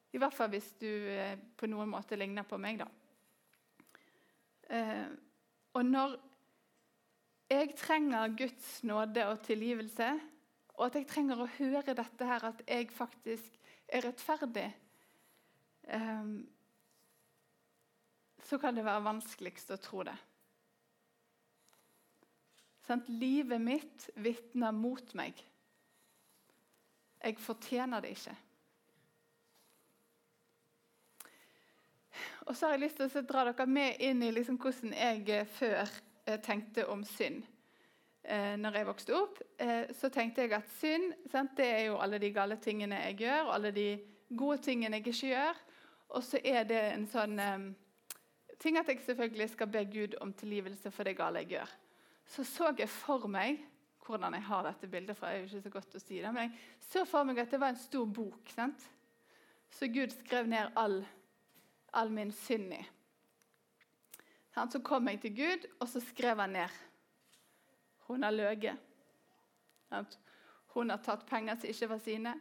I 0.09 0.17
hvert 0.17 0.33
fall 0.33 0.49
hvis 0.51 0.71
du 0.81 0.89
eh, 0.89 1.37
på 1.37 1.69
noen 1.69 1.91
måte 1.91 2.17
ligner 2.17 2.47
på 2.49 2.57
meg, 2.57 2.81
da. 2.81 2.89
Eh, 4.73 5.05
og 5.77 5.85
når 5.85 6.17
jeg 7.49 7.73
trenger 7.77 8.35
Guds 8.37 8.83
nåde 8.83 9.25
og 9.27 9.41
tilgivelse, 9.45 10.09
og 10.77 10.85
at 10.85 10.95
jeg 10.99 11.09
trenger 11.09 11.41
å 11.41 11.49
høre 11.57 11.95
dette 11.97 12.29
her, 12.29 12.45
at 12.51 12.61
jeg 12.67 12.87
faktisk 12.93 13.57
er 13.89 14.05
rettferdig, 14.05 14.67
eh, 15.89 16.33
så 18.49 18.57
kan 18.57 18.75
det 18.75 18.85
være 18.85 19.05
vanskeligst 19.09 19.73
å 19.75 19.79
tro 19.81 20.03
det. 20.07 20.17
Sånn, 22.87 23.03
livet 23.21 23.61
mitt 23.61 24.07
vitner 24.17 24.73
mot 24.73 25.11
meg. 25.17 25.37
Jeg 27.19 27.35
fortjener 27.43 28.01
det 28.01 28.15
ikke. 28.15 28.35
Og 32.47 32.55
så 32.57 32.65
har 32.65 32.77
jeg 32.77 32.87
lyst 32.87 32.97
til 32.97 33.19
å 33.19 33.25
dra 33.29 33.43
dere 33.51 33.67
med 33.69 33.99
inn 34.01 34.23
i 34.25 34.31
liksom 34.33 34.57
hvordan 34.57 34.95
jeg 34.95 35.27
eh, 35.35 35.51
før 35.59 35.91
tenkte 36.37 36.87
om 36.87 37.03
synd. 37.03 37.43
Eh, 38.23 38.55
når 38.59 38.75
jeg 38.77 38.87
vokste 38.89 39.15
opp, 39.15 39.39
eh, 39.59 39.89
så 39.95 40.09
tenkte 40.13 40.43
jeg 40.43 40.53
at 40.53 40.71
synd 40.79 41.13
sant, 41.31 41.55
det 41.57 41.65
er 41.65 41.83
jo 41.87 41.97
alle 41.97 42.19
de 42.21 42.31
gale 42.35 42.59
tingene 42.61 42.99
jeg 43.07 43.21
gjør, 43.23 43.53
alle 43.55 43.71
de 43.71 43.87
gode 44.37 44.59
tingene 44.61 44.99
jeg 44.99 45.07
ikke 45.07 45.31
gjør. 45.31 45.61
Og 46.09 46.23
så 46.25 46.41
er 46.43 46.67
det 46.69 46.81
en 46.93 47.07
sånn 47.09 47.39
eh, 47.39 47.65
ting 48.59 48.77
at 48.77 48.89
jeg 48.91 49.01
selvfølgelig 49.05 49.49
skal 49.55 49.71
be 49.71 49.85
Gud 49.89 50.17
om 50.21 50.33
tilgivelse 50.33 50.91
for 50.91 51.07
det 51.07 51.15
gale 51.17 51.43
jeg 51.43 51.55
gjør. 51.55 51.75
Så 52.29 52.45
så 52.45 52.73
jeg 52.77 52.89
for 52.91 53.25
meg 53.31 53.63
hvordan 54.05 54.33
jeg 54.33 54.45
har 54.47 54.63
dette 54.65 54.87
bildet 54.89 55.17
fra, 55.17 55.29
jeg 55.29 55.37
er 55.37 55.43
jo 55.43 55.49
ikke 55.49 55.65
så 55.67 55.73
godt 55.73 55.95
å 55.95 56.01
si 56.01 56.17
det, 56.17 56.29
men 56.33 56.47
jeg 56.47 56.85
så 56.89 57.03
for 57.05 57.25
meg 57.25 57.41
at 57.41 57.51
det 57.53 57.59
var 57.61 57.73
en 57.73 57.81
stor 57.81 58.05
bok. 58.09 58.49
sant? 58.55 58.85
Så 59.69 59.87
Gud 59.87 60.13
skrev 60.13 60.49
ned 60.49 60.73
all 60.75 61.03
all 61.93 62.09
min 62.13 62.31
synd 62.31 62.73
i. 62.73 62.81
Så 64.55 64.81
kom 64.83 65.07
jeg 65.07 65.21
til 65.21 65.35
Gud, 65.35 65.67
og 65.79 65.87
så 65.87 66.01
skrev 66.03 66.39
han 66.39 66.49
ned. 66.49 66.79
Hun 68.09 68.23
har 68.23 68.31
løyet. 68.31 68.77
Hun 70.73 70.89
har 70.89 71.01
tatt 71.05 71.25
penger 71.29 71.55
som 71.55 71.69
ikke 71.69 71.89
var 71.89 72.01
sine. 72.03 72.33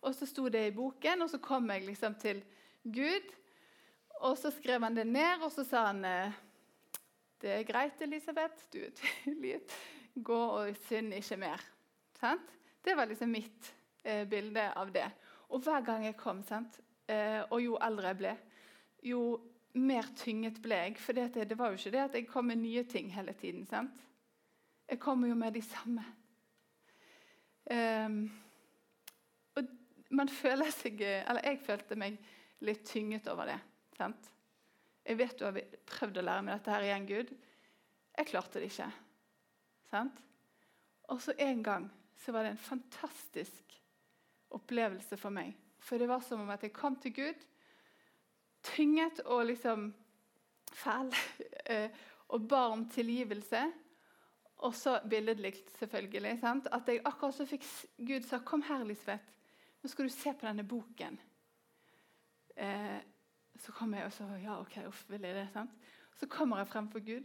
Og 0.00 0.14
så 0.16 0.26
sto 0.26 0.48
det 0.48 0.66
i 0.66 0.74
boken, 0.74 1.22
og 1.22 1.30
så 1.30 1.38
kom 1.42 1.68
jeg 1.70 1.84
liksom 1.86 2.16
til 2.20 2.40
Gud. 2.82 3.34
Og 4.20 4.38
så 4.38 4.50
skrev 4.52 4.82
han 4.84 4.96
det 4.96 5.06
ned, 5.06 5.44
og 5.44 5.52
så 5.52 5.64
sa 5.64 5.86
han 5.90 6.04
eh, 6.04 6.38
Det 7.40 7.50
er 7.50 7.68
greit, 7.68 8.00
Elisabeth. 8.02 8.66
Du 8.72 8.78
er 8.80 8.90
tydelig. 8.96 9.60
Gå 10.14 10.40
og 10.56 10.76
synd 10.88 11.14
ikke 11.16 11.36
mer. 11.40 11.62
Sant? 12.20 12.50
Det 12.84 12.96
var 12.96 13.08
liksom 13.08 13.32
mitt 13.32 13.72
eh, 14.04 14.26
bilde 14.28 14.66
av 14.76 14.92
det. 14.92 15.06
Og 15.48 15.60
hver 15.64 15.84
gang 15.84 16.04
jeg 16.04 16.16
kom, 16.20 16.42
sant? 16.44 16.80
Eh, 17.08 17.40
og 17.50 17.60
jo 17.62 17.78
eldre 17.80 18.12
jeg 18.12 18.20
ble, 18.20 18.34
jo 19.02 19.22
mer 19.78 20.08
tynget 20.18 20.60
ble 20.62 20.78
jeg. 20.84 20.96
For 21.00 21.16
det, 21.16 21.58
var 21.58 21.70
jo 21.70 21.78
ikke 21.78 21.92
det 21.94 22.02
at 22.02 22.16
jeg 22.18 22.28
kom 22.30 22.48
med 22.50 22.62
nye 22.62 22.84
ting 22.88 23.12
hele 23.14 23.34
tiden. 23.38 23.66
sant? 23.66 24.00
Jeg 24.88 24.98
kommer 25.00 25.28
jo 25.30 25.36
med 25.38 25.54
de 25.54 25.62
samme. 25.62 26.04
Um, 27.70 28.24
og 29.54 29.68
man 30.10 30.28
føler 30.32 30.72
seg 30.74 30.98
Eller 31.04 31.44
jeg 31.44 31.60
følte 31.62 31.94
meg 31.94 32.16
litt 32.66 32.82
tynget 32.88 33.28
over 33.30 33.52
det. 33.52 33.60
sant? 33.96 34.32
Jeg 35.04 35.18
vet 35.18 35.38
du 35.38 35.46
har 35.46 35.60
prøvd 35.86 36.18
å 36.20 36.26
lære 36.26 36.42
meg 36.44 36.58
dette 36.58 36.74
her 36.74 36.86
igjen, 36.86 37.06
Gud. 37.06 37.32
Jeg 38.18 38.28
klarte 38.28 38.60
det 38.60 38.72
ikke. 38.72 38.90
Sant? 39.90 40.20
Og 41.10 41.22
så 41.22 41.34
en 41.38 41.62
gang 41.62 41.88
så 42.20 42.32
var 42.32 42.44
det 42.44 42.52
en 42.54 42.62
fantastisk 42.62 43.78
opplevelse 44.50 45.16
for 45.16 45.32
meg 45.34 45.54
for 45.80 45.98
det 45.98 46.08
var 46.08 46.20
som 46.20 46.40
om 46.44 46.52
at 46.52 46.62
jeg 46.62 46.76
kom 46.76 46.96
til 47.00 47.14
Gud 47.14 47.46
tynget 48.62 49.20
og 49.24 49.46
liksom 49.46 49.90
fæl 50.72 51.12
eh, 51.70 51.90
og 52.28 52.48
ba 52.48 52.66
om 52.70 52.88
tilgivelse. 52.88 53.62
Og 54.60 54.74
så 54.76 54.98
billedlig, 55.10 55.54
selvfølgelig. 55.78 56.38
Sant? 56.40 56.68
At 56.72 56.88
jeg 56.88 57.00
akkurat 57.04 57.34
så 57.34 57.46
fikk 57.48 57.64
Gud 57.96 58.26
sa 58.28 58.38
'Kom 58.38 58.62
her, 58.62 58.84
Lisbeth. 58.84 59.24
Nå 59.82 59.88
skal 59.88 60.04
du 60.04 60.12
se 60.12 60.32
på 60.32 60.46
denne 60.46 60.64
boken.' 60.68 61.20
Eh, 62.56 63.00
så 63.56 63.72
kommer 63.72 63.98
jeg 63.98 64.06
og 64.06 64.12
så 64.12 64.24
Ja, 64.42 64.60
OK, 64.60 64.76
uff, 64.86 65.04
vil 65.08 65.22
jeg 65.22 65.34
det? 65.34 65.48
sant? 65.52 65.70
Så 66.14 66.26
kommer 66.26 66.58
jeg 66.58 66.68
frem 66.68 66.88
for 66.90 67.00
Gud, 67.00 67.24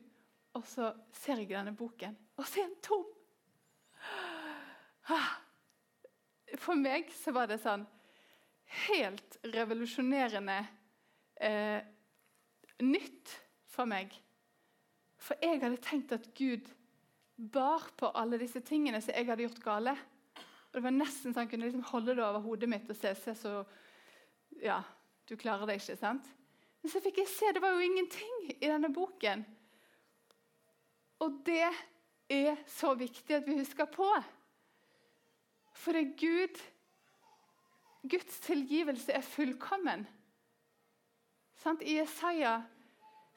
og 0.54 0.66
så 0.68 0.94
ser 1.12 1.36
jeg 1.36 1.50
denne 1.50 1.76
boken, 1.76 2.18
og 2.38 2.48
så 2.48 2.60
er 2.60 2.68
den 2.68 2.82
tom! 2.82 3.06
Ah. 5.10 5.36
For 6.58 6.74
meg 6.74 7.12
så 7.14 7.34
var 7.36 7.48
det 7.48 7.60
sånn 7.62 7.84
helt 8.88 9.38
revolusjonerende 9.44 10.60
eh, 11.42 11.82
nytt 12.84 13.34
for 13.72 13.90
meg. 13.90 14.14
For 15.22 15.40
jeg 15.42 15.62
hadde 15.62 15.82
tenkt 15.84 16.14
at 16.16 16.28
Gud 16.38 16.68
bar 17.36 17.90
på 17.98 18.12
alle 18.16 18.40
disse 18.40 18.62
tingene 18.64 19.02
som 19.04 19.16
jeg 19.16 19.28
hadde 19.28 19.48
gjort 19.48 19.64
gale. 19.64 19.96
Og 20.38 20.78
Det 20.78 20.84
var 20.84 20.96
nesten 20.96 21.34
så 21.34 21.44
han 21.44 21.50
kunne 21.52 21.68
liksom 21.68 21.88
holde 21.92 22.16
det 22.16 22.24
over 22.24 22.44
hodet 22.44 22.70
mitt 22.70 22.90
og 22.90 23.00
se, 23.00 23.16
se 23.16 23.36
så 23.40 23.58
Ja, 24.62 24.82
du 25.28 25.36
klarer 25.36 25.68
det 25.68 25.82
ikke, 25.82 25.98
sant? 26.00 26.28
Men 26.82 26.92
så 26.92 27.02
fikk 27.04 27.18
jeg 27.20 27.32
se 27.32 27.52
det 27.52 27.62
var 27.64 27.74
jo 27.76 27.84
ingenting 27.84 28.36
i 28.54 28.68
denne 28.68 28.92
boken. 28.94 29.44
Og 31.26 31.42
det 31.48 31.66
er 32.30 32.62
så 32.70 32.94
viktig 32.96 33.36
at 33.36 33.48
vi 33.48 33.58
husker 33.58 33.90
på. 33.90 34.08
For 35.76 35.96
det 35.96 36.04
er 36.06 36.18
Gud 36.20 36.62
Guds 38.10 38.40
tilgivelse 38.40 39.12
er 39.12 39.22
fullkommen. 39.22 40.06
Sant? 41.66 41.82
I 41.82 41.96
Jesaja 41.98 42.60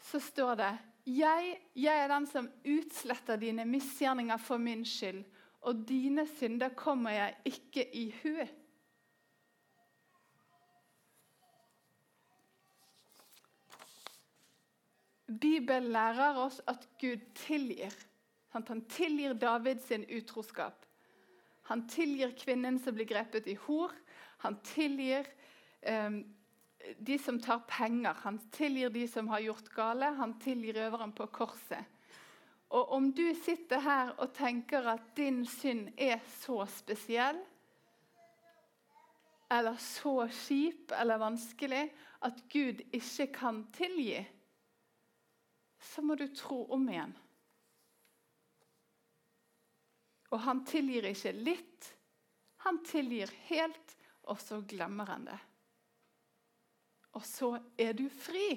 så 0.04 0.20
står 0.20 0.56
det 0.60 0.72
jeg, 1.08 1.54
jeg 1.72 2.00
er 2.02 2.10
den 2.12 2.26
som 2.28 2.50
utsletter 2.68 3.38
dine 3.40 3.64
misgjerninger 3.64 4.36
for 4.44 4.60
min 4.60 4.82
skyld, 4.84 5.22
og 5.64 5.80
dine 5.88 6.26
synder 6.36 6.74
kommer 6.76 7.14
jeg 7.16 7.38
ikke 7.48 7.86
i 7.96 8.04
hu. 8.20 8.34
Bibelen 15.28 15.88
lærer 15.96 16.36
oss 16.44 16.60
at 16.68 16.84
Gud 17.00 17.24
tilgir. 17.46 17.96
Han 18.52 18.84
tilgir 18.92 19.32
David 19.40 19.80
sin 19.88 20.04
utroskap. 20.04 20.84
Han 21.72 21.88
tilgir 21.88 22.36
kvinnen 22.36 22.76
som 22.80 22.96
blir 22.96 23.08
grepet 23.08 23.48
i 23.48 23.56
hor. 23.64 23.92
Han 24.44 24.60
tilgir 24.64 25.24
eh, 25.80 26.20
de 26.98 27.18
som 27.18 27.40
tar 27.40 27.58
penger. 27.68 28.14
Han 28.22 28.38
tilgir 28.54 28.90
de 28.90 29.08
som 29.08 29.28
har 29.28 29.40
gjort 29.40 29.68
gale. 29.74 30.12
Han 30.18 30.38
tilgir 30.40 30.78
røveren 30.78 31.12
på 31.12 31.26
korset. 31.26 31.84
Og 32.68 32.92
om 32.92 33.12
du 33.12 33.24
sitter 33.34 33.80
her 33.80 34.10
og 34.20 34.34
tenker 34.36 34.90
at 34.92 35.14
din 35.16 35.44
synd 35.48 35.88
er 35.96 36.20
så 36.40 36.66
spesiell, 36.68 37.38
eller 39.48 39.78
så 39.80 40.26
kjip 40.28 40.92
eller 40.92 41.22
vanskelig 41.22 41.86
at 42.28 42.42
Gud 42.52 42.82
ikke 42.92 43.26
kan 43.32 43.62
tilgi, 43.72 44.20
så 45.80 46.02
må 46.04 46.18
du 46.20 46.26
tro 46.36 46.66
om 46.74 46.84
igjen. 46.90 47.14
Og 50.28 50.42
han 50.44 50.60
tilgir 50.68 51.08
ikke 51.08 51.32
litt. 51.32 51.92
Han 52.66 52.82
tilgir 52.84 53.32
helt, 53.48 53.94
og 54.28 54.40
så 54.42 54.60
glemmer 54.68 55.08
han 55.08 55.24
det. 55.30 55.38
Og 57.16 57.24
så 57.26 57.54
er 57.80 57.94
du 57.96 58.06
fri. 58.12 58.48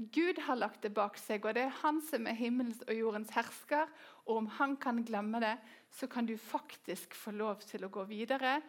Gud 0.00 0.38
har 0.46 0.56
lagt 0.56 0.84
det 0.84 0.94
bak 0.96 1.18
seg, 1.20 1.44
og 1.44 1.56
det 1.56 1.66
er 1.66 1.80
han 1.82 1.98
som 2.04 2.28
er 2.28 2.38
himmelens 2.38 2.80
og 2.86 2.94
jordens 2.96 3.32
hersker. 3.34 3.90
Og 4.24 4.42
om 4.42 4.48
han 4.56 4.76
kan 4.80 5.02
glemme 5.04 5.42
det, 5.42 5.56
så 5.92 6.08
kan 6.08 6.28
du 6.28 6.36
faktisk 6.40 7.16
få 7.16 7.34
lov 7.36 7.60
til 7.66 7.84
å 7.84 7.92
gå 7.92 8.06
videre 8.08 8.60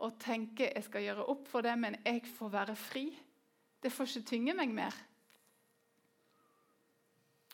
og 0.00 0.16
tenke 0.16 0.70
jeg 0.70 0.86
skal 0.86 1.04
gjøre 1.04 1.26
opp 1.28 1.46
for 1.50 1.64
det, 1.64 1.74
men 1.76 1.98
jeg 2.06 2.24
får 2.24 2.52
være 2.54 2.76
fri. 2.78 3.04
Det 3.80 3.92
får 3.92 4.08
ikke 4.08 4.28
tynge 4.32 4.54
meg 4.56 4.72
mer. 4.72 4.96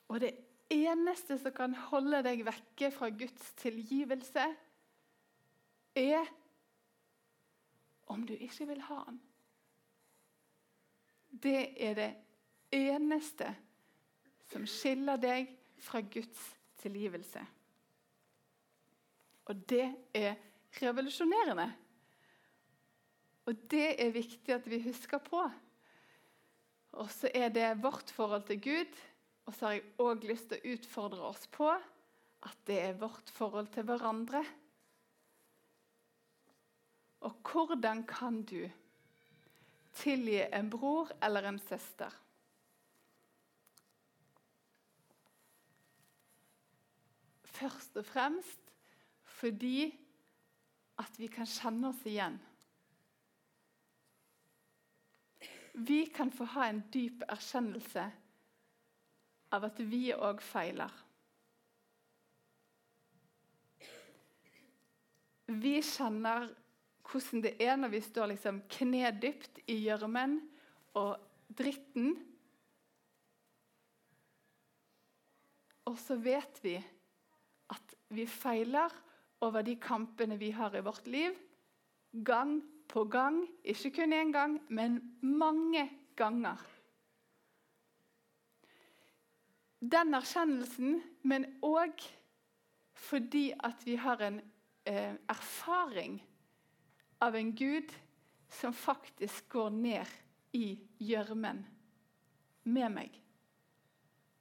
Og 0.07 0.21
det 0.23 0.33
eneste 0.71 1.39
som 1.43 1.55
kan 1.55 1.75
holde 1.91 2.23
deg 2.27 2.45
vekke 2.47 2.93
fra 2.95 3.11
Guds 3.11 3.51
tilgivelse, 3.59 4.47
er 5.97 6.31
om 8.13 8.25
du 8.27 8.35
ikke 8.35 8.67
vil 8.71 8.83
ha 8.89 8.99
ham. 9.05 9.19
Det 11.31 11.63
er 11.83 11.97
det 11.99 12.11
eneste 12.75 13.49
som 14.51 14.65
skiller 14.69 15.21
deg 15.21 15.51
fra 15.83 16.01
Guds 16.01 16.45
tilgivelse. 16.81 17.43
Og 19.47 19.59
det 19.69 19.89
er 20.15 20.39
revolusjonerende. 20.81 21.67
Og 23.47 23.59
det 23.71 23.91
er 24.03 24.15
viktig 24.15 24.55
at 24.55 24.71
vi 24.71 24.81
husker 24.87 25.19
på. 25.23 25.43
Og 26.97 27.11
så 27.13 27.31
er 27.35 27.53
det 27.53 27.77
vårt 27.83 28.11
forhold 28.11 28.47
til 28.49 28.63
Gud 28.63 29.05
og 29.47 29.55
så 29.55 29.69
har 29.69 29.77
jeg 29.77 29.85
òg 30.03 30.25
lyst 30.27 30.49
til 30.51 30.59
å 30.59 30.75
utfordre 30.75 31.27
oss 31.29 31.47
på 31.55 31.69
at 31.71 32.63
det 32.67 32.79
er 32.83 32.99
vårt 32.99 33.31
forhold 33.35 33.71
til 33.75 33.87
hverandre. 33.87 34.43
Og 37.27 37.35
hvordan 37.43 38.05
kan 38.07 38.43
du 38.47 38.69
tilgi 39.97 40.39
en 40.55 40.71
bror 40.71 41.11
eller 41.23 41.49
en 41.49 41.59
søster? 41.59 42.13
Først 47.45 47.97
og 47.97 48.07
fremst 48.07 48.63
fordi 49.37 49.91
at 50.99 51.19
vi 51.19 51.27
kan 51.29 51.49
kjenne 51.51 51.91
oss 51.91 52.05
igjen. 52.09 52.39
Vi 55.77 56.05
kan 56.15 56.31
få 56.33 56.47
ha 56.55 56.69
en 56.71 56.81
dyp 56.95 57.25
erkjennelse 57.29 58.05
av 59.53 59.67
at 59.69 59.83
vi 59.91 60.07
òg 60.15 60.41
feiler. 60.41 60.95
Vi 65.47 65.75
kjenner 65.85 66.49
hvordan 67.07 67.43
det 67.45 67.55
er 67.63 67.77
når 67.79 67.93
vi 67.95 68.03
står 68.03 68.33
liksom 68.33 68.63
knedypt 68.73 69.61
i 69.71 69.79
gjørmen 69.85 70.39
og 70.99 71.17
dritten. 71.59 72.15
Og 75.87 75.99
så 76.03 76.17
vet 76.19 76.63
vi 76.65 76.77
at 77.73 77.97
vi 78.15 78.27
feiler 78.31 78.95
over 79.47 79.63
de 79.63 79.77
kampene 79.79 80.39
vi 80.41 80.51
har 80.55 80.75
i 80.75 80.83
vårt 80.83 81.07
liv. 81.07 81.37
Gang 82.25 82.59
på 82.89 83.05
gang. 83.05 83.43
Ikke 83.63 83.93
kun 84.01 84.13
én 84.13 84.33
gang, 84.35 84.59
men 84.69 84.99
mange 85.23 85.91
ganger 86.17 86.63
den 89.81 90.17
erkjennelsen, 90.17 91.01
men 91.23 91.47
òg 91.65 92.05
fordi 92.97 93.51
at 93.65 93.83
vi 93.85 93.97
har 94.01 94.23
en 94.25 94.39
eh, 94.89 95.15
erfaring 95.29 96.17
av 97.19 97.37
en 97.37 97.55
Gud 97.55 97.93
som 98.49 98.73
faktisk 98.73 99.49
går 99.49 99.71
ned 99.71 100.07
i 100.57 100.77
gjørmen 100.99 101.63
med 102.63 102.93
meg. 102.93 103.11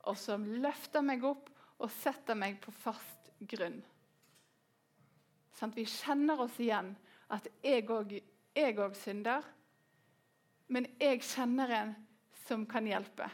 Og 0.06 0.18
som 0.20 0.46
løfter 0.62 1.04
meg 1.06 1.24
opp 1.26 1.50
og 1.82 1.92
setter 1.92 2.38
meg 2.38 2.60
på 2.64 2.74
fast 2.76 3.32
grunn. 3.40 3.82
Sånn 5.56 5.72
at 5.72 5.80
vi 5.80 5.88
kjenner 5.88 6.42
oss 6.46 6.60
igjen 6.60 6.94
at 7.34 7.48
jeg 7.64 7.88
òg 7.90 8.98
synder. 9.00 9.46
Men 10.68 10.88
jeg 11.00 11.22
kjenner 11.24 11.72
en 11.80 11.96
som 12.46 12.66
kan 12.70 12.88
hjelpe. 12.88 13.28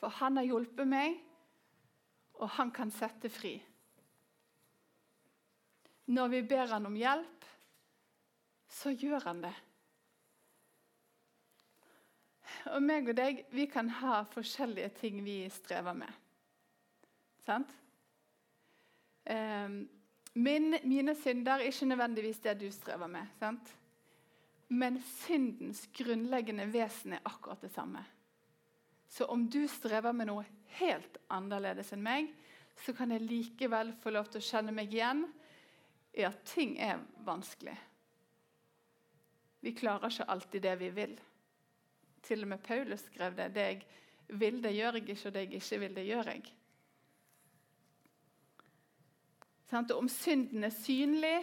For 0.00 0.12
han 0.20 0.38
har 0.40 0.48
hjulpet 0.48 0.88
meg, 0.88 1.16
og 2.36 2.50
han 2.58 2.70
kan 2.74 2.92
sette 2.92 3.30
fri. 3.32 3.54
Når 6.12 6.28
vi 6.32 6.42
ber 6.46 6.72
han 6.74 6.86
om 6.86 6.96
hjelp, 6.96 7.35
så 8.76 8.92
gjør 8.92 9.24
han 9.24 9.40
det. 9.44 9.54
Og 12.74 12.82
meg 12.82 13.08
og 13.10 13.16
deg, 13.16 13.44
vi 13.54 13.66
kan 13.70 13.88
ha 14.00 14.20
forskjellige 14.30 14.90
ting 15.00 15.20
vi 15.24 15.44
strever 15.52 15.96
med. 15.96 16.22
Sant? 17.46 17.70
Um, 19.26 19.84
min, 20.36 20.76
mine 20.84 21.14
synder 21.18 21.60
er 21.60 21.70
ikke 21.70 21.88
nødvendigvis 21.90 22.42
det 22.44 22.56
du 22.60 22.66
strever 22.74 23.10
med. 23.10 23.32
Sant? 23.40 23.70
Men 24.68 24.98
syndens 25.22 25.86
grunnleggende 25.94 26.66
vesen 26.72 27.16
er 27.16 27.24
akkurat 27.24 27.62
det 27.62 27.72
samme. 27.74 28.02
Så 29.08 29.24
om 29.30 29.46
du 29.48 29.62
strever 29.70 30.12
med 30.12 30.28
noe 30.28 30.44
helt 30.80 31.20
annerledes 31.32 31.92
enn 31.94 32.02
meg, 32.04 32.32
så 32.84 32.92
kan 32.92 33.14
jeg 33.14 33.24
likevel 33.24 33.94
få 34.02 34.12
lov 34.12 34.28
til 34.28 34.42
å 34.42 34.48
kjenne 34.48 34.74
meg 34.74 34.92
igjen 34.92 35.22
i 36.18 36.26
at 36.26 36.42
ting 36.50 36.74
er 36.82 37.00
vanskelig. 37.24 37.76
Vi 39.66 39.72
klarer 39.74 40.12
ikke 40.12 40.28
alltid 40.30 40.62
det 40.62 40.76
vi 40.78 40.88
vil. 40.94 41.14
Til 42.22 42.44
og 42.44 42.52
med 42.52 42.62
Paulus 42.62 43.02
skrev 43.08 43.34
det. 43.34 43.48
Det 43.54 43.62
jeg 43.66 44.38
vil, 44.38 44.60
det 44.62 44.70
gjør 44.76 44.98
jeg 44.98 45.08
ikke, 45.08 45.26
og 45.26 45.34
det 45.34 45.40
jeg 45.42 45.58
ikke 45.58 45.78
vil, 45.82 45.96
det 45.96 46.04
gjør 46.06 46.28
jeg. 46.30 46.44
Og 49.72 49.96
om 49.96 50.08
synden 50.08 50.64
er 50.64 50.74
synlig 50.74 51.38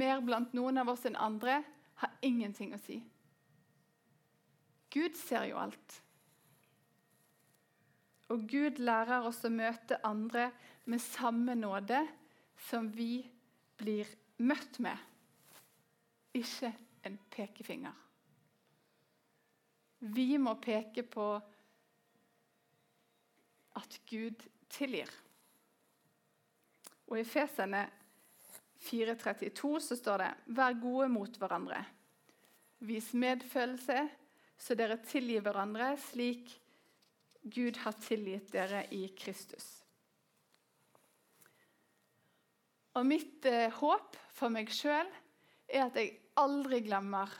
mer 0.00 0.22
blant 0.24 0.56
noen 0.56 0.80
av 0.80 0.88
oss 0.88 1.04
enn 1.08 1.18
andre, 1.20 1.58
har 2.00 2.14
ingenting 2.24 2.72
å 2.72 2.80
si. 2.80 3.02
Gud 4.88 5.20
ser 5.20 5.44
jo 5.50 5.60
alt. 5.60 5.98
Og 8.32 8.48
Gud 8.48 8.80
lærer 8.80 9.28
oss 9.28 9.42
å 9.44 9.52
møte 9.52 10.00
andre 10.08 10.48
med 10.88 11.04
samme 11.04 11.52
nåde 11.58 12.00
som 12.70 12.88
vi 12.96 13.26
blir 13.76 14.08
møtt 14.40 14.80
med. 14.80 14.96
Ikke 16.34 16.72
en 17.06 17.16
pekefinger. 17.30 17.94
Vi 19.98 20.36
må 20.38 20.54
peke 20.62 21.02
på 21.02 21.28
at 23.78 24.00
Gud 24.10 24.44
tilgir. 24.70 25.10
Og 27.08 27.18
I 27.20 27.24
Fesene 27.26 27.86
4.32 28.84 29.80
så 29.82 29.96
står 29.98 30.22
det 30.22 30.30
Vær 30.58 30.78
gode 30.80 31.08
mot 31.10 31.40
hverandre. 31.40 31.80
Vis 32.86 33.10
medfølelse, 33.14 34.04
så 34.58 34.74
dere 34.78 35.00
tilgir 35.02 35.42
hverandre 35.42 35.92
slik 36.10 36.52
Gud 37.42 37.78
har 37.82 37.96
tilgitt 38.02 38.52
dere 38.52 38.84
i 38.94 39.08
Kristus. 39.18 39.66
Og 42.98 43.06
mitt 43.06 43.46
eh, 43.46 43.70
håp 43.78 44.16
for 44.34 44.50
meg 44.50 44.70
sjøl 44.74 45.06
er 45.68 45.86
at 45.86 45.96
jeg 46.00 46.14
aldri 46.40 46.80
glemmer 46.86 47.32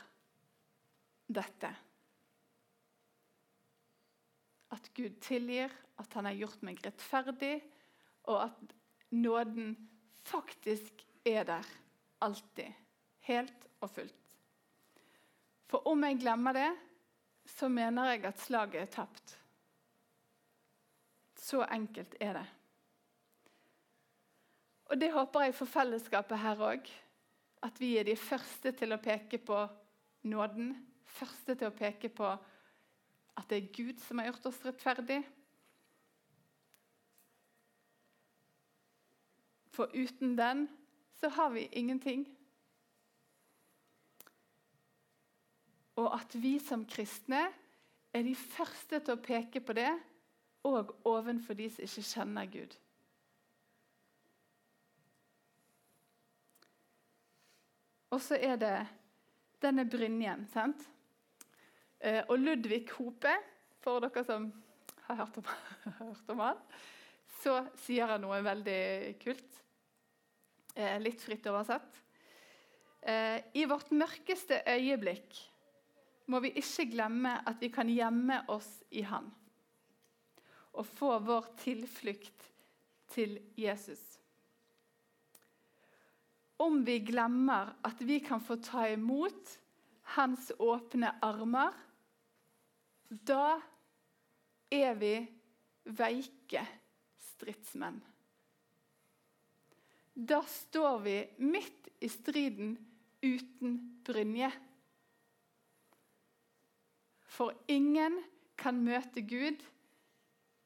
dette. 1.29 1.69
At 4.73 4.91
Gud 4.93 5.17
tilgir, 5.23 5.73
at 5.99 6.13
han 6.13 6.29
har 6.29 6.37
gjort 6.37 6.61
meg 6.65 6.81
rettferdig, 6.85 7.55
og 8.29 8.43
at 8.45 8.75
nåden 9.17 9.73
faktisk 10.29 11.03
er 11.25 11.43
der 11.49 11.73
alltid. 12.21 12.69
Helt 13.29 13.65
og 13.81 13.89
fullt. 13.93 14.37
For 15.69 15.85
om 15.87 16.03
jeg 16.03 16.19
glemmer 16.21 16.55
det, 16.55 16.69
så 17.45 17.67
mener 17.69 18.11
jeg 18.11 18.25
at 18.25 18.39
slaget 18.41 18.81
er 18.81 18.93
tapt. 18.93 19.35
Så 21.39 21.65
enkelt 21.65 22.15
er 22.19 22.33
det. 22.33 22.47
Og 24.89 24.97
det 25.01 25.11
håper 25.13 25.45
jeg 25.45 25.55
for 25.55 25.69
fellesskapet 25.69 26.41
her 26.41 26.61
òg. 26.65 26.89
At 27.61 27.79
vi 27.79 27.97
er 27.97 28.07
de 28.07 28.15
første 28.15 28.71
til 28.71 28.95
å 28.95 29.01
peke 29.03 29.37
på 29.43 29.59
nåden. 30.29 30.71
Første 31.03 31.55
til 31.55 31.67
å 31.67 31.75
peke 31.75 32.09
på 32.09 32.29
at 33.39 33.47
det 33.49 33.57
er 33.57 33.71
Gud 33.75 34.01
som 34.03 34.19
har 34.19 34.29
gjort 34.29 34.49
oss 34.51 34.59
rettferdig. 34.65 35.21
For 39.71 39.91
uten 39.95 40.35
den 40.37 40.67
så 41.19 41.29
har 41.29 41.49
vi 41.55 41.69
ingenting. 41.71 42.27
Og 45.95 46.13
at 46.15 46.35
vi 46.35 46.57
som 46.63 46.85
kristne 46.87 47.45
er 48.13 48.23
de 48.23 48.35
første 48.35 48.99
til 48.99 49.15
å 49.15 49.23
peke 49.23 49.61
på 49.63 49.75
det, 49.77 49.91
og 50.63 50.91
ovenfor 51.07 51.55
de 51.55 51.69
som 51.71 51.85
ikke 51.85 52.07
kjenner 52.09 52.51
Gud. 52.51 52.75
Og 58.09 58.21
så 58.23 58.39
er 58.41 58.57
det 58.57 58.75
denne 59.61 59.85
brynjen. 59.89 60.47
sant? 60.53 60.81
Eh, 61.99 62.23
og 62.27 62.39
Ludvig 62.39 62.87
Hope, 62.97 63.33
for 63.83 64.01
dere 64.03 64.23
som 64.25 64.49
har 65.07 65.21
hørt 65.21 65.37
om, 65.37 65.49
hørt 65.99 66.31
om 66.33 66.43
han, 66.43 66.61
så 67.41 67.59
sier 67.79 68.09
han 68.09 68.23
noe 68.23 68.41
veldig 68.43 68.81
kult. 69.21 69.59
Eh, 70.75 70.97
litt 71.01 71.21
fritt 71.21 71.45
oversatt. 71.51 72.01
Eh, 73.01 73.37
I 73.53 73.65
vårt 73.69 73.91
mørkeste 73.95 74.61
øyeblikk 74.67 75.37
må 76.29 76.41
vi 76.43 76.53
ikke 76.59 76.89
glemme 76.91 77.37
at 77.47 77.61
vi 77.61 77.71
kan 77.73 77.89
gjemme 77.89 78.41
oss 78.51 78.69
i 78.91 79.05
Han 79.07 79.29
og 80.79 80.85
få 80.85 81.15
vår 81.25 81.47
tilflukt 81.59 82.45
til 83.11 83.39
Jesus. 83.57 83.99
Om 86.59 86.81
vi 86.85 86.99
glemmer 87.07 87.71
at 87.87 88.01
vi 88.03 88.19
kan 88.19 88.41
få 88.43 88.57
ta 88.63 88.83
imot 88.91 89.55
hans 90.17 90.51
åpne 90.59 91.13
armer, 91.23 91.71
da 93.09 93.61
er 94.71 94.93
vi 94.99 95.13
veike 95.97 96.65
stridsmenn. 97.29 98.01
Da 100.13 100.41
står 100.43 100.99
vi 101.05 101.27
midt 101.37 101.87
i 102.03 102.09
striden 102.11 102.75
uten 103.23 103.79
brynje. 104.03 104.51
For 107.23 107.55
ingen 107.71 108.19
kan 108.59 108.83
møte 108.83 109.23
Gud 109.23 109.63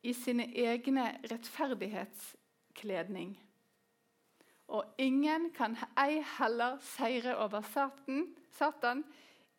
i 0.04 0.14
sine 0.18 0.50
egne 0.58 1.20
rettferdighetskledning. 1.30 3.38
Og 4.68 4.96
ingen 4.98 5.50
kan 5.56 5.76
ei 6.00 6.22
heller 6.38 6.78
seire 6.82 7.36
over 7.44 7.66
Satan, 7.74 8.26
Satan 8.58 9.04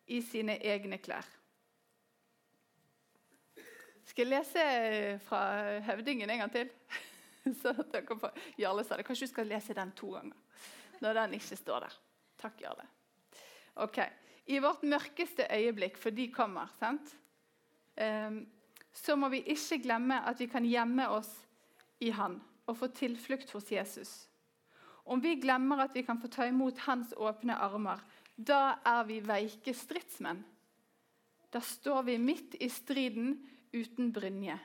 i 0.07 0.21
sine 0.21 0.57
egne 0.65 0.97
klær. 0.97 1.27
Skal 4.05 4.27
jeg 4.27 4.33
lese 4.33 4.65
fra 5.25 5.79
Høvdingen 5.85 6.29
en 6.29 6.43
gang 6.43 6.51
til? 6.53 6.69
Så 7.61 7.73
dere 7.93 8.17
får, 8.19 8.43
Jarle 8.57 8.83
sa 8.85 8.97
det. 8.97 9.05
Kanskje 9.05 9.27
du 9.27 9.33
skal 9.33 9.49
lese 9.49 9.77
den 9.77 9.93
to 9.97 10.11
ganger 10.15 10.37
når 11.03 11.17
den 11.19 11.33
ikke 11.37 11.57
står 11.59 11.83
der. 11.85 11.97
Takk, 12.39 12.61
Jarle. 12.63 12.85
Ok 13.83 13.99
i 14.45 14.59
vårt 14.61 14.83
mørkeste 14.85 15.47
øyeblikk, 15.51 15.97
for 15.97 16.13
de 16.13 16.27
kommer, 16.33 16.69
sant? 16.79 17.15
Um, 17.97 18.43
så 18.93 19.15
må 19.15 19.29
vi 19.33 19.41
ikke 19.51 19.81
glemme 19.83 20.19
at 20.27 20.39
vi 20.39 20.47
kan 20.51 20.65
gjemme 20.65 21.07
oss 21.09 21.31
i 21.99 22.11
Han 22.13 22.37
og 22.65 22.77
få 22.77 22.89
tilflukt 22.93 23.51
hos 23.55 23.71
Jesus. 23.71 24.11
Om 25.05 25.21
vi 25.21 25.35
glemmer 25.37 25.83
at 25.83 25.95
vi 25.95 26.03
kan 26.03 26.17
få 26.21 26.27
ta 26.33 26.47
imot 26.49 26.79
Hans 26.87 27.13
åpne 27.17 27.57
armer, 27.61 28.01
da 28.35 28.79
er 28.85 29.03
vi 29.05 29.19
veike 29.21 29.73
stridsmenn. 29.77 30.41
Da 31.53 31.61
står 31.61 32.01
vi 32.09 32.17
midt 32.19 32.57
i 32.59 32.69
striden 32.69 33.37
uten 33.73 34.09
brynje. 34.11 34.57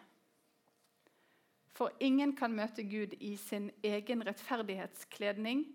For 1.77 1.93
ingen 2.01 2.33
kan 2.37 2.57
møte 2.57 2.83
Gud 2.89 3.15
i 3.21 3.37
sin 3.41 3.71
egen 3.85 4.25
rettferdighetskledning, 4.27 5.67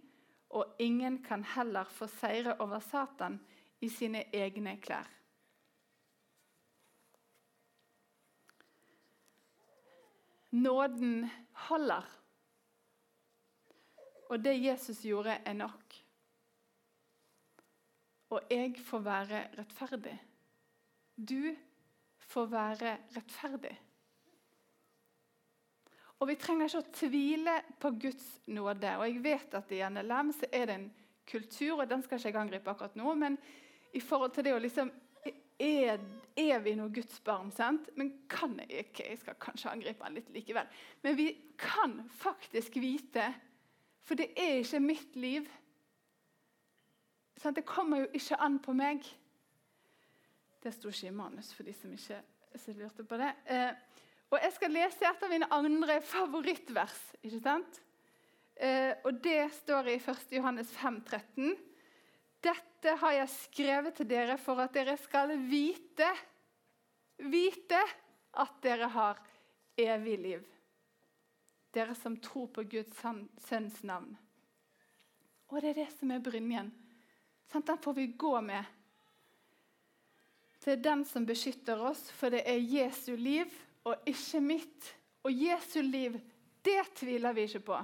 og 0.49 0.75
ingen 0.79 1.21
kan 1.23 1.43
heller 1.55 1.87
få 1.89 2.07
seire 2.19 2.57
over 2.59 2.81
Satan 2.83 3.39
i 3.81 3.89
sine 3.89 4.25
egne 4.33 4.75
klær. 4.81 5.07
Nåden 10.55 11.25
holder. 11.67 12.05
Og 14.29 14.41
det 14.41 14.55
Jesus 14.57 15.03
gjorde, 15.05 15.37
er 15.45 15.53
nok. 15.53 15.97
Og 18.33 18.51
jeg 18.51 18.73
får 18.81 19.03
være 19.05 19.41
rettferdig. 19.59 20.15
Du 21.15 21.55
får 22.31 22.47
være 22.51 22.97
rettferdig. 23.15 23.75
Og 26.19 26.27
Vi 26.27 26.35
trenger 26.39 26.69
ikke 26.69 26.81
å 26.81 26.93
tvile 26.95 27.55
på 27.79 27.91
Guds 28.01 28.27
nåde. 28.47 28.95
Og 28.97 29.07
jeg 29.07 29.23
vet 29.23 29.57
at 29.59 29.71
I 29.75 29.83
NLM 29.91 30.31
så 30.33 30.49
er 30.49 30.69
det 30.69 30.77
en 30.79 30.91
kultur, 31.27 31.81
og 31.81 31.89
den 31.89 32.03
skal 32.05 32.19
ikke 32.19 32.31
jeg 32.31 32.39
angripe 32.39 32.71
akkurat 32.71 32.95
nå. 32.95 33.13
men 33.15 33.37
i 33.95 34.01
forhold 34.03 34.33
til 34.35 34.45
det 34.45 34.53
å 34.55 34.61
liksom 34.61 34.91
er, 35.59 36.01
er, 36.35 36.57
vi 36.59 36.73
nå 36.75 36.89
Guds 36.91 37.19
barn? 37.23 37.51
sant? 37.55 37.87
Men 37.95 38.11
kan 38.27 38.57
jeg 38.59 38.87
ikke 38.87 39.05
Jeg 39.07 39.19
skal 39.21 39.37
kanskje 39.39 39.71
angripe 39.71 40.03
han 40.03 40.17
litt 40.17 40.31
likevel. 40.35 40.67
Men 41.03 41.15
vi 41.15 41.29
kan 41.57 42.01
faktisk 42.19 42.75
vite, 42.83 43.29
for 44.05 44.19
det 44.19 44.29
er 44.37 44.61
ikke 44.61 44.81
mitt 44.83 45.15
liv. 45.17 45.47
Det 47.45 47.65
kommer 47.65 48.05
jo 48.05 48.07
ikke 48.17 48.37
an 48.41 48.57
på 48.63 48.73
meg. 48.73 49.05
Det 50.63 50.73
sto 50.73 50.89
ikke 50.89 51.11
i 51.11 51.13
manus 51.13 51.51
for 51.53 51.67
de 51.67 51.73
som 51.77 51.91
ikke 51.93 52.21
lurte 52.77 53.05
på 53.05 53.17
det. 53.21 53.31
Eh, 53.45 53.73
og 54.31 54.39
Jeg 54.41 54.53
skal 54.55 54.73
lese 54.73 55.05
et 55.05 55.23
av 55.23 55.29
mine 55.29 55.49
andre 55.53 55.99
favorittvers. 56.01 57.13
ikke 57.23 57.41
sant? 57.43 57.81
Eh, 58.55 58.93
og 59.03 59.21
Det 59.21 59.51
står 59.53 59.87
i 59.87 59.99
1. 59.99 60.31
Johannes 60.31 60.71
5, 60.71 61.01
13. 61.01 61.55
Dette 62.41 62.95
har 63.01 63.11
jeg 63.11 63.29
skrevet 63.29 63.93
til 63.93 64.09
dere 64.09 64.37
for 64.37 64.59
at 64.61 64.73
dere 64.73 64.97
skal 64.97 65.33
vite, 65.49 66.09
vite 67.17 67.81
at 68.33 68.59
dere 68.61 68.89
har 68.89 69.21
evig 69.77 70.17
liv. 70.19 70.54
Dere 71.75 71.95
som 71.95 72.15
tror 72.23 72.47
på 72.55 72.63
Guds 72.71 73.01
sønns 73.47 73.81
navn. 73.83 74.15
Og 75.51 75.61
det 75.61 75.73
er 75.73 75.81
det 75.83 75.91
som 75.97 76.11
er 76.11 76.23
brynjen. 76.23 76.71
Den 77.51 77.77
får 77.83 77.93
vi 77.93 78.07
gå 78.07 78.33
med. 78.41 78.63
Det 80.63 80.71
er 80.71 80.81
den 80.81 81.03
som 81.05 81.25
beskytter 81.27 81.81
oss, 81.83 82.07
for 82.11 82.33
det 82.33 82.41
er 82.49 82.57
Jesu 82.57 83.13
liv 83.15 83.51
og 83.85 84.07
ikke 84.09 84.41
mitt. 84.41 84.87
Og 85.25 85.33
Jesu 85.33 85.81
liv, 85.81 86.17
det 86.65 86.81
tviler 86.97 87.35
vi 87.37 87.45
ikke 87.45 87.61
på. 87.67 87.77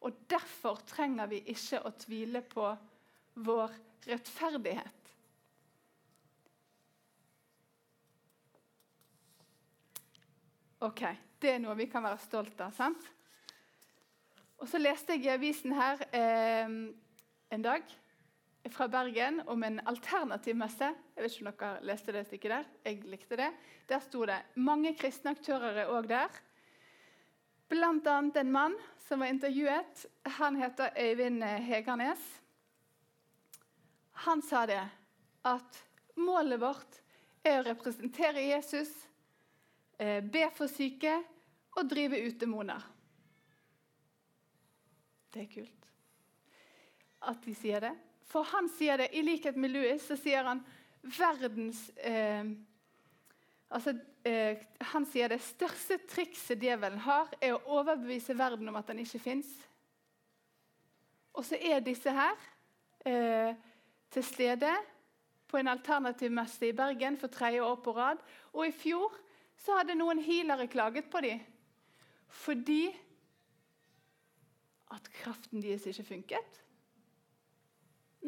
Og 0.00 0.24
derfor 0.30 0.80
trenger 0.86 1.30
vi 1.30 1.42
ikke 1.52 1.82
å 1.86 1.92
tvile 1.94 2.42
på 2.42 2.66
vår 3.46 3.76
rettferdighet. 4.08 4.94
Ok, 10.86 11.02
Det 11.38 11.52
er 11.54 11.60
noe 11.62 11.74
vi 11.78 11.86
kan 11.86 12.02
være 12.02 12.18
stolt 12.18 12.60
av. 12.60 12.74
sant? 12.74 13.17
Og 14.58 14.68
Så 14.68 14.78
leste 14.82 15.14
jeg 15.14 15.24
i 15.24 15.30
avisen 15.30 15.72
her 15.72 16.00
eh, 16.10 16.70
en 17.54 17.62
dag 17.62 17.84
fra 18.68 18.88
Bergen 18.90 19.40
om 19.46 19.62
en 19.62 19.78
alternativ 19.86 20.56
messe. 20.58 20.88
Jeg 21.14 21.22
vet 21.22 21.36
ikke 21.36 21.46
om 21.46 21.52
dere 21.60 21.86
leste 21.86 22.14
det 22.14 22.24
stykket 22.26 22.54
der. 22.54 22.66
Jeg 22.84 23.04
likte 23.06 23.38
det. 23.38 23.48
Der 23.88 24.02
sto 24.02 24.24
det 24.26 24.40
mange 24.58 24.92
kristne 24.98 25.36
aktører 25.36 25.84
er 25.84 25.94
òg 25.94 26.10
der. 26.10 26.42
Blant 27.70 28.06
annet 28.10 28.40
en 28.42 28.52
mann 28.52 28.76
som 29.06 29.22
var 29.22 29.30
intervjuet. 29.30 30.04
Han 30.40 30.58
heter 30.58 30.90
Øyvind 30.98 31.42
Hegernes. 31.42 32.26
Han 34.26 34.42
sa 34.42 34.66
det 34.66 34.82
at 35.46 35.82
målet 36.18 36.58
vårt 36.60 37.02
er 37.46 37.60
å 37.60 37.66
representere 37.70 38.42
Jesus 38.42 38.90
eh, 40.02 40.18
be 40.18 40.48
for 40.50 40.66
syke 40.66 41.20
og 41.78 41.86
drive 41.86 42.18
ut 42.26 42.40
demoner. 42.40 42.82
Det 45.34 45.44
er 45.44 45.52
kult 45.52 45.78
at 47.26 47.40
de 47.44 47.54
sier 47.56 47.82
det. 47.82 47.94
For 48.28 48.46
han 48.52 48.68
sier 48.76 49.00
det, 49.00 49.10
i 49.16 49.24
likhet 49.24 49.56
med 49.58 49.72
Louis, 49.72 50.02
så 50.04 50.16
sier 50.18 50.46
han 50.46 50.60
verdens 51.16 51.80
eh, 51.96 52.44
altså, 53.72 53.94
eh, 54.26 54.60
Han 54.92 55.06
sier 55.08 55.32
det 55.32 55.40
største 55.44 56.00
trikset 56.10 56.60
djevelen 56.62 57.00
har, 57.06 57.30
er 57.40 57.56
å 57.56 57.80
overbevise 57.80 58.36
verden 58.38 58.68
om 58.70 58.78
at 58.78 58.90
den 58.90 59.02
ikke 59.04 59.22
fins. 59.22 59.48
Og 61.38 61.46
så 61.46 61.58
er 61.58 61.84
disse 61.84 62.12
her 62.12 62.36
eh, 63.06 63.56
til 64.12 64.26
stede 64.26 64.72
på 65.48 65.56
en 65.60 65.70
alternativ 65.72 66.32
messe 66.34 66.66
i 66.68 66.76
Bergen 66.76 67.16
for 67.16 67.32
tredje 67.32 67.62
år 67.64 67.78
på 67.80 67.94
rad. 67.96 68.20
Og 68.52 68.66
i 68.66 68.74
fjor 68.74 69.14
så 69.58 69.78
hadde 69.78 69.96
noen 69.96 70.20
healere 70.22 70.68
klaget 70.70 71.08
på 71.10 71.22
dem 71.24 71.46
fordi 72.28 72.90
at 74.94 75.10
kraften 75.20 75.62
deres 75.62 75.86
ikke 75.86 76.06
funket 76.14 76.64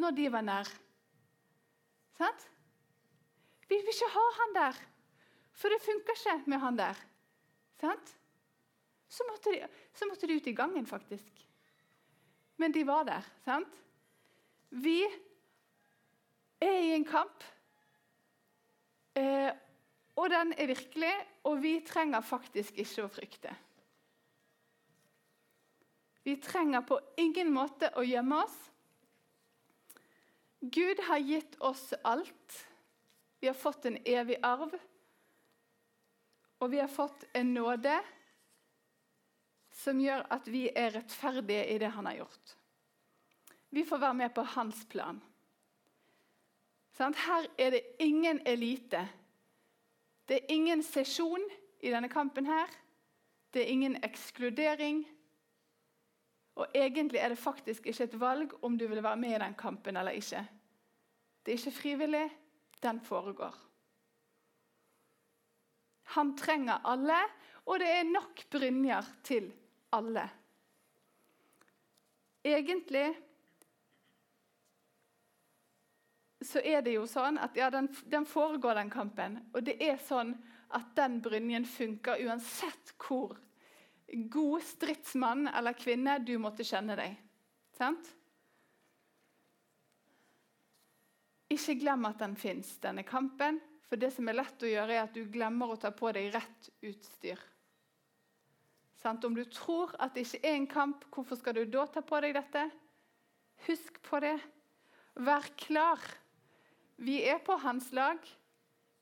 når 0.00 0.14
de 0.16 0.28
var 0.32 0.44
nær. 0.46 0.68
Sant? 2.18 2.46
Vi 3.68 3.78
vil 3.78 3.92
ikke 3.92 4.10
ha 4.14 4.24
han 4.38 4.56
der, 4.56 4.80
for 5.52 5.72
det 5.72 5.80
funker 5.82 6.16
ikke 6.16 6.50
med 6.50 6.62
han 6.62 6.78
der. 6.78 6.98
Sant? 7.80 8.16
Så 9.10 9.26
måtte, 9.26 9.50
de, 9.50 9.66
så 9.94 10.06
måtte 10.06 10.28
de 10.28 10.36
ut 10.38 10.46
i 10.46 10.54
gangen, 10.54 10.86
faktisk. 10.86 11.46
Men 12.56 12.74
de 12.74 12.84
var 12.86 13.02
der. 13.08 13.26
sant? 13.44 13.80
Vi 14.70 15.02
er 16.60 16.76
i 16.78 16.92
en 16.94 17.04
kamp, 17.04 17.44
eh, 19.16 19.50
og 20.16 20.30
den 20.30 20.52
er 20.52 20.66
virkelig, 20.66 21.14
og 21.44 21.62
vi 21.62 21.80
trenger 21.86 22.20
faktisk 22.20 22.78
ikke 22.78 23.06
å 23.06 23.10
frykte. 23.10 23.54
Vi 26.22 26.36
trenger 26.36 26.82
på 26.82 27.00
ingen 27.16 27.52
måte 27.52 27.90
å 27.96 28.04
gjemme 28.04 28.42
oss. 28.44 28.56
Gud 30.60 31.00
har 31.08 31.18
gitt 31.18 31.56
oss 31.60 31.92
alt. 32.04 32.66
Vi 33.40 33.48
har 33.48 33.54
fått 33.54 33.84
en 33.88 33.96
evig 34.04 34.36
arv. 34.42 34.74
Og 36.60 36.70
vi 36.70 36.80
har 36.80 36.88
fått 36.92 37.24
en 37.32 37.54
nåde 37.54 37.94
som 39.80 40.00
gjør 40.00 40.26
at 40.28 40.48
vi 40.52 40.66
er 40.76 40.92
rettferdige 40.92 41.64
i 41.72 41.78
det 41.80 41.88
han 41.94 42.06
har 42.10 42.18
gjort. 42.20 42.56
Vi 43.70 43.84
får 43.86 44.02
være 44.02 44.18
med 44.18 44.34
på 44.34 44.44
hans 44.56 44.84
plan. 44.90 45.20
Her 47.00 47.46
er 47.56 47.70
det 47.70 47.80
ingen 47.98 48.42
elite. 48.44 49.06
Det 50.28 50.36
er 50.36 50.52
ingen 50.52 50.82
sesjon 50.84 51.46
i 51.80 51.88
denne 51.88 52.10
kampen 52.12 52.46
her. 52.46 52.68
Det 53.54 53.62
er 53.62 53.72
ingen 53.72 53.96
ekskludering. 54.04 55.06
Og 56.58 56.66
egentlig 56.74 57.20
er 57.20 57.32
det 57.32 57.38
faktisk 57.38 57.86
ikke 57.86 58.04
et 58.04 58.20
valg 58.20 58.52
om 58.64 58.78
du 58.78 58.86
vil 58.88 59.02
være 59.02 59.20
med 59.20 59.36
i 59.36 59.42
den 59.42 59.54
kampen 59.54 59.96
eller 59.96 60.16
ikke. 60.16 60.42
Det 61.46 61.52
er 61.52 61.58
ikke 61.58 61.78
frivillig. 61.78 62.26
Den 62.82 63.00
foregår. 63.04 63.54
Han 66.16 66.36
trenger 66.36 66.80
alle, 66.84 67.18
og 67.66 67.78
det 67.78 67.88
er 67.92 68.06
nok 68.08 68.40
brynjer 68.50 69.10
til 69.22 69.50
alle. 69.92 70.24
Egentlig 72.44 73.04
så 76.42 76.62
er 76.64 76.80
det 76.82 76.94
jo 76.96 77.04
sånn 77.08 77.38
at 77.38 77.56
ja, 77.58 77.68
den, 77.70 77.90
den, 78.08 78.24
foregår, 78.26 78.78
den 78.80 78.90
kampen. 78.90 79.36
Og 79.52 79.64
det 79.66 79.76
er 79.84 80.00
sånn 80.02 80.32
at 80.74 80.92
den 80.96 81.20
brynjen 81.22 81.66
funker 81.68 82.22
uansett 82.24 82.94
hvor 82.96 83.36
god 84.12 84.62
stridsmann 84.62 85.48
eller 85.48 85.72
-kvinne 85.72 86.18
du 86.24 86.38
måtte 86.38 86.64
kjenne 86.64 86.96
deg. 86.96 87.16
Sant? 87.78 88.14
Ikke 91.50 91.74
glem 91.74 92.04
at 92.04 92.18
den 92.18 92.36
fins, 92.36 92.76
denne 92.78 93.02
kampen. 93.02 93.60
For 93.88 93.98
det 93.98 94.12
som 94.14 94.28
er 94.28 94.38
lett 94.38 94.62
å 94.62 94.70
gjøre, 94.70 94.94
er 94.94 95.02
at 95.02 95.14
du 95.14 95.24
glemmer 95.26 95.72
å 95.72 95.78
ta 95.80 95.90
på 95.90 96.12
deg 96.14 96.30
rett 96.34 96.70
utstyr. 96.86 97.40
Sant? 99.02 99.24
Om 99.24 99.34
du 99.34 99.44
tror 99.50 99.94
at 99.98 100.14
det 100.14 100.26
ikke 100.26 100.46
er 100.46 100.54
en 100.54 100.66
kamp, 100.70 101.04
hvorfor 101.10 101.40
skal 101.40 101.54
du 101.54 101.64
da 101.64 101.86
ta 101.86 102.02
på 102.06 102.20
deg 102.22 102.36
dette? 102.38 102.70
Husk 103.66 103.98
på 104.06 104.20
det. 104.22 104.36
Vær 105.14 105.48
klar. 105.58 105.98
Vi 107.00 107.18
er 107.26 107.40
på 107.42 107.56
hans 107.64 107.90
lag 107.96 108.20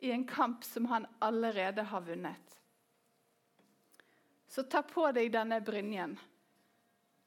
i 0.01 0.12
en 0.14 0.25
kamp 0.25 0.64
som 0.64 0.87
han 0.87 1.07
allerede 1.21 1.83
har 1.83 2.07
vunnet. 2.07 2.58
Så 4.48 4.64
ta 4.64 4.82
på 4.82 5.04
deg 5.12 5.32
denne 5.32 5.61
brynjen, 5.64 6.14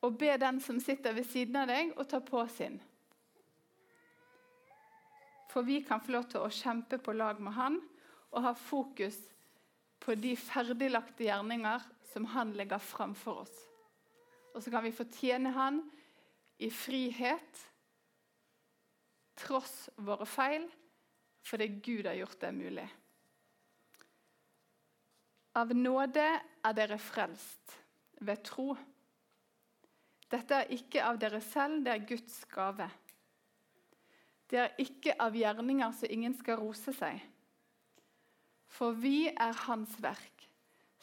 og 0.02 0.18
be 0.18 0.34
den 0.42 0.60
som 0.64 0.80
sitter 0.82 1.14
ved 1.14 1.28
siden 1.30 1.60
av 1.62 1.70
deg, 1.70 1.94
å 1.98 2.06
ta 2.10 2.20
på 2.26 2.42
sin. 2.50 2.80
For 5.52 5.68
vi 5.68 5.82
kan 5.86 6.02
få 6.02 6.16
lov 6.16 6.30
til 6.32 6.42
å 6.42 6.54
kjempe 6.54 6.98
på 7.04 7.14
lag 7.14 7.42
med 7.44 7.54
han 7.58 7.78
og 8.32 8.46
ha 8.46 8.54
fokus 8.56 9.18
på 10.02 10.16
de 10.16 10.32
ferdiglagte 10.40 11.28
gjerninger 11.28 11.84
som 12.14 12.26
han 12.34 12.54
legger 12.58 12.82
framfor 12.82 13.44
oss. 13.44 13.58
Og 14.56 14.64
så 14.64 14.72
kan 14.72 14.84
vi 14.84 14.96
fortjene 14.96 15.52
han 15.56 15.82
i 16.62 16.70
frihet, 16.74 17.62
tross 19.42 19.90
våre 19.98 20.28
feil, 20.30 20.68
fordi 21.46 21.68
Gud 21.82 22.10
har 22.10 22.18
gjort 22.20 22.42
det 22.42 22.52
mulig. 22.54 22.88
Av 25.58 25.74
nåde 25.76 26.24
er 26.64 26.76
dere 26.78 26.98
frelst 27.02 27.74
ved 28.24 28.44
tro. 28.48 28.72
Dette 30.32 30.62
er 30.62 30.72
ikke 30.72 31.04
av 31.04 31.20
dere 31.20 31.42
selv, 31.44 31.82
det 31.84 31.92
er 31.92 32.06
Guds 32.08 32.38
gave. 32.52 32.88
Det 34.48 34.60
er 34.60 34.80
ikke 34.80 35.16
av 35.20 35.36
gjerninger 35.36 35.92
så 35.96 36.08
ingen 36.12 36.36
skal 36.40 36.60
rose 36.62 36.94
seg. 36.96 37.20
For 38.72 38.96
vi 38.96 39.28
er 39.32 39.58
Hans 39.66 39.98
verk, 40.04 40.48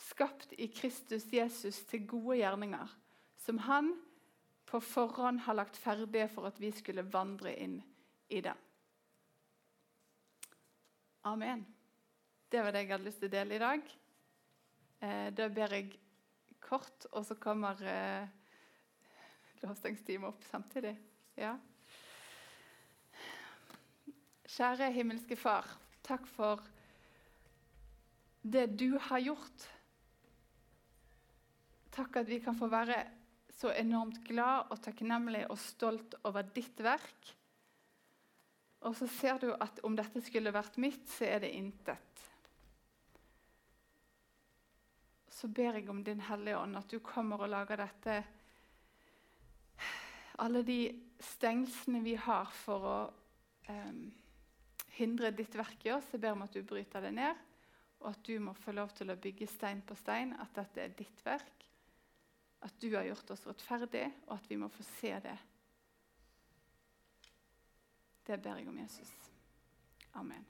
skapt 0.00 0.54
i 0.56 0.70
Kristus 0.72 1.28
Jesus 1.32 1.82
til 1.90 2.06
gode 2.08 2.38
gjerninger, 2.40 2.88
som 3.44 3.61
Han 3.68 3.92
på 4.68 4.80
forhånd 4.84 5.44
har 5.44 5.56
lagt 5.56 5.76
ferdige 5.80 6.28
for 6.32 6.48
at 6.48 6.61
vi 6.61 6.72
skulle 6.72 7.04
vandre 7.12 7.54
inn 7.56 7.78
i 8.28 8.40
dem. 8.44 8.56
Amen. 11.28 11.64
Det 12.48 12.61
var 12.64 12.72
det 12.72 12.84
jeg 12.84 12.92
hadde 12.94 13.04
lyst 13.04 13.20
til 13.20 13.28
å 13.28 13.37
dele 13.37 13.56
i 13.56 13.64
dag. 13.64 13.96
Eh, 14.98 15.28
da 15.30 15.46
ber 15.48 15.74
jeg 15.76 15.92
kort, 16.62 17.06
og 17.12 17.24
så 17.26 17.37
kommer 17.38 17.78
eh, 17.87 18.26
lovsangsteamet 19.62 20.28
opp 20.28 20.46
samtidig. 20.50 20.96
Ja. 21.38 21.54
Kjære 24.48 24.90
himmelske 24.96 25.37
Far, 25.38 25.68
takk 26.02 26.26
for 26.34 26.64
det 28.42 28.66
du 28.80 28.96
har 29.08 29.22
gjort. 29.22 29.68
Takk 31.94 32.20
at 32.22 32.30
vi 32.30 32.40
kan 32.42 32.56
få 32.58 32.70
være 32.72 33.02
så 33.58 33.72
enormt 33.74 34.20
glad 34.26 34.70
og 34.72 34.80
takknemlig 34.82 35.44
og 35.50 35.58
stolt 35.62 36.14
over 36.26 36.46
ditt 36.54 36.82
verk. 36.82 37.34
Og 38.87 38.94
så 38.98 39.08
ser 39.11 39.40
du 39.42 39.50
at 39.54 39.80
om 39.87 39.96
dette 39.98 40.22
skulle 40.22 40.54
vært 40.54 40.78
mitt, 40.78 41.06
så 41.11 41.26
er 41.26 41.42
det 41.42 41.54
intet. 41.58 42.28
Så 45.38 45.48
ber 45.48 45.77
jeg 45.79 45.88
om 45.90 46.01
Din 46.05 46.20
Hellige 46.27 46.59
Ånd, 46.59 46.77
at 46.77 46.90
du 46.90 46.98
kommer 47.05 47.44
og 47.44 47.53
lager 47.53 47.79
dette 47.79 48.16
Alle 50.42 50.62
de 50.66 50.81
stengslene 51.22 52.01
vi 52.03 52.14
har 52.18 52.51
for 52.55 52.87
å 52.87 52.98
um, 53.68 54.03
hindre 54.99 55.32
ditt 55.34 55.55
verk 55.59 55.86
i 55.86 55.93
oss, 55.95 56.11
jeg 56.12 56.22
ber 56.22 56.36
om 56.36 56.45
at 56.47 56.55
du 56.55 56.62
bryter 56.66 57.03
det 57.03 57.11
ned, 57.14 57.41
og 57.99 58.12
at 58.12 58.20
du 58.26 58.36
må 58.43 58.55
få 58.55 58.74
lov 58.74 58.93
til 58.95 59.11
å 59.11 59.18
bygge 59.18 59.49
stein 59.51 59.82
på 59.86 59.97
stein, 59.99 60.34
at 60.39 60.55
dette 60.55 60.84
er 60.84 60.95
ditt 60.99 61.24
verk. 61.26 61.66
At 62.66 62.78
du 62.82 62.91
har 62.95 63.07
gjort 63.07 63.34
oss 63.34 63.47
rettferdig, 63.47 64.05
og 64.28 64.36
at 64.39 64.47
vi 64.51 64.59
må 64.59 64.70
få 64.70 64.86
se 64.86 65.11
det. 65.26 65.39
Det 68.26 68.39
ber 68.43 68.62
jeg 68.62 68.70
om 68.70 68.78
Jesus. 68.78 69.11
Amen. 70.18 70.47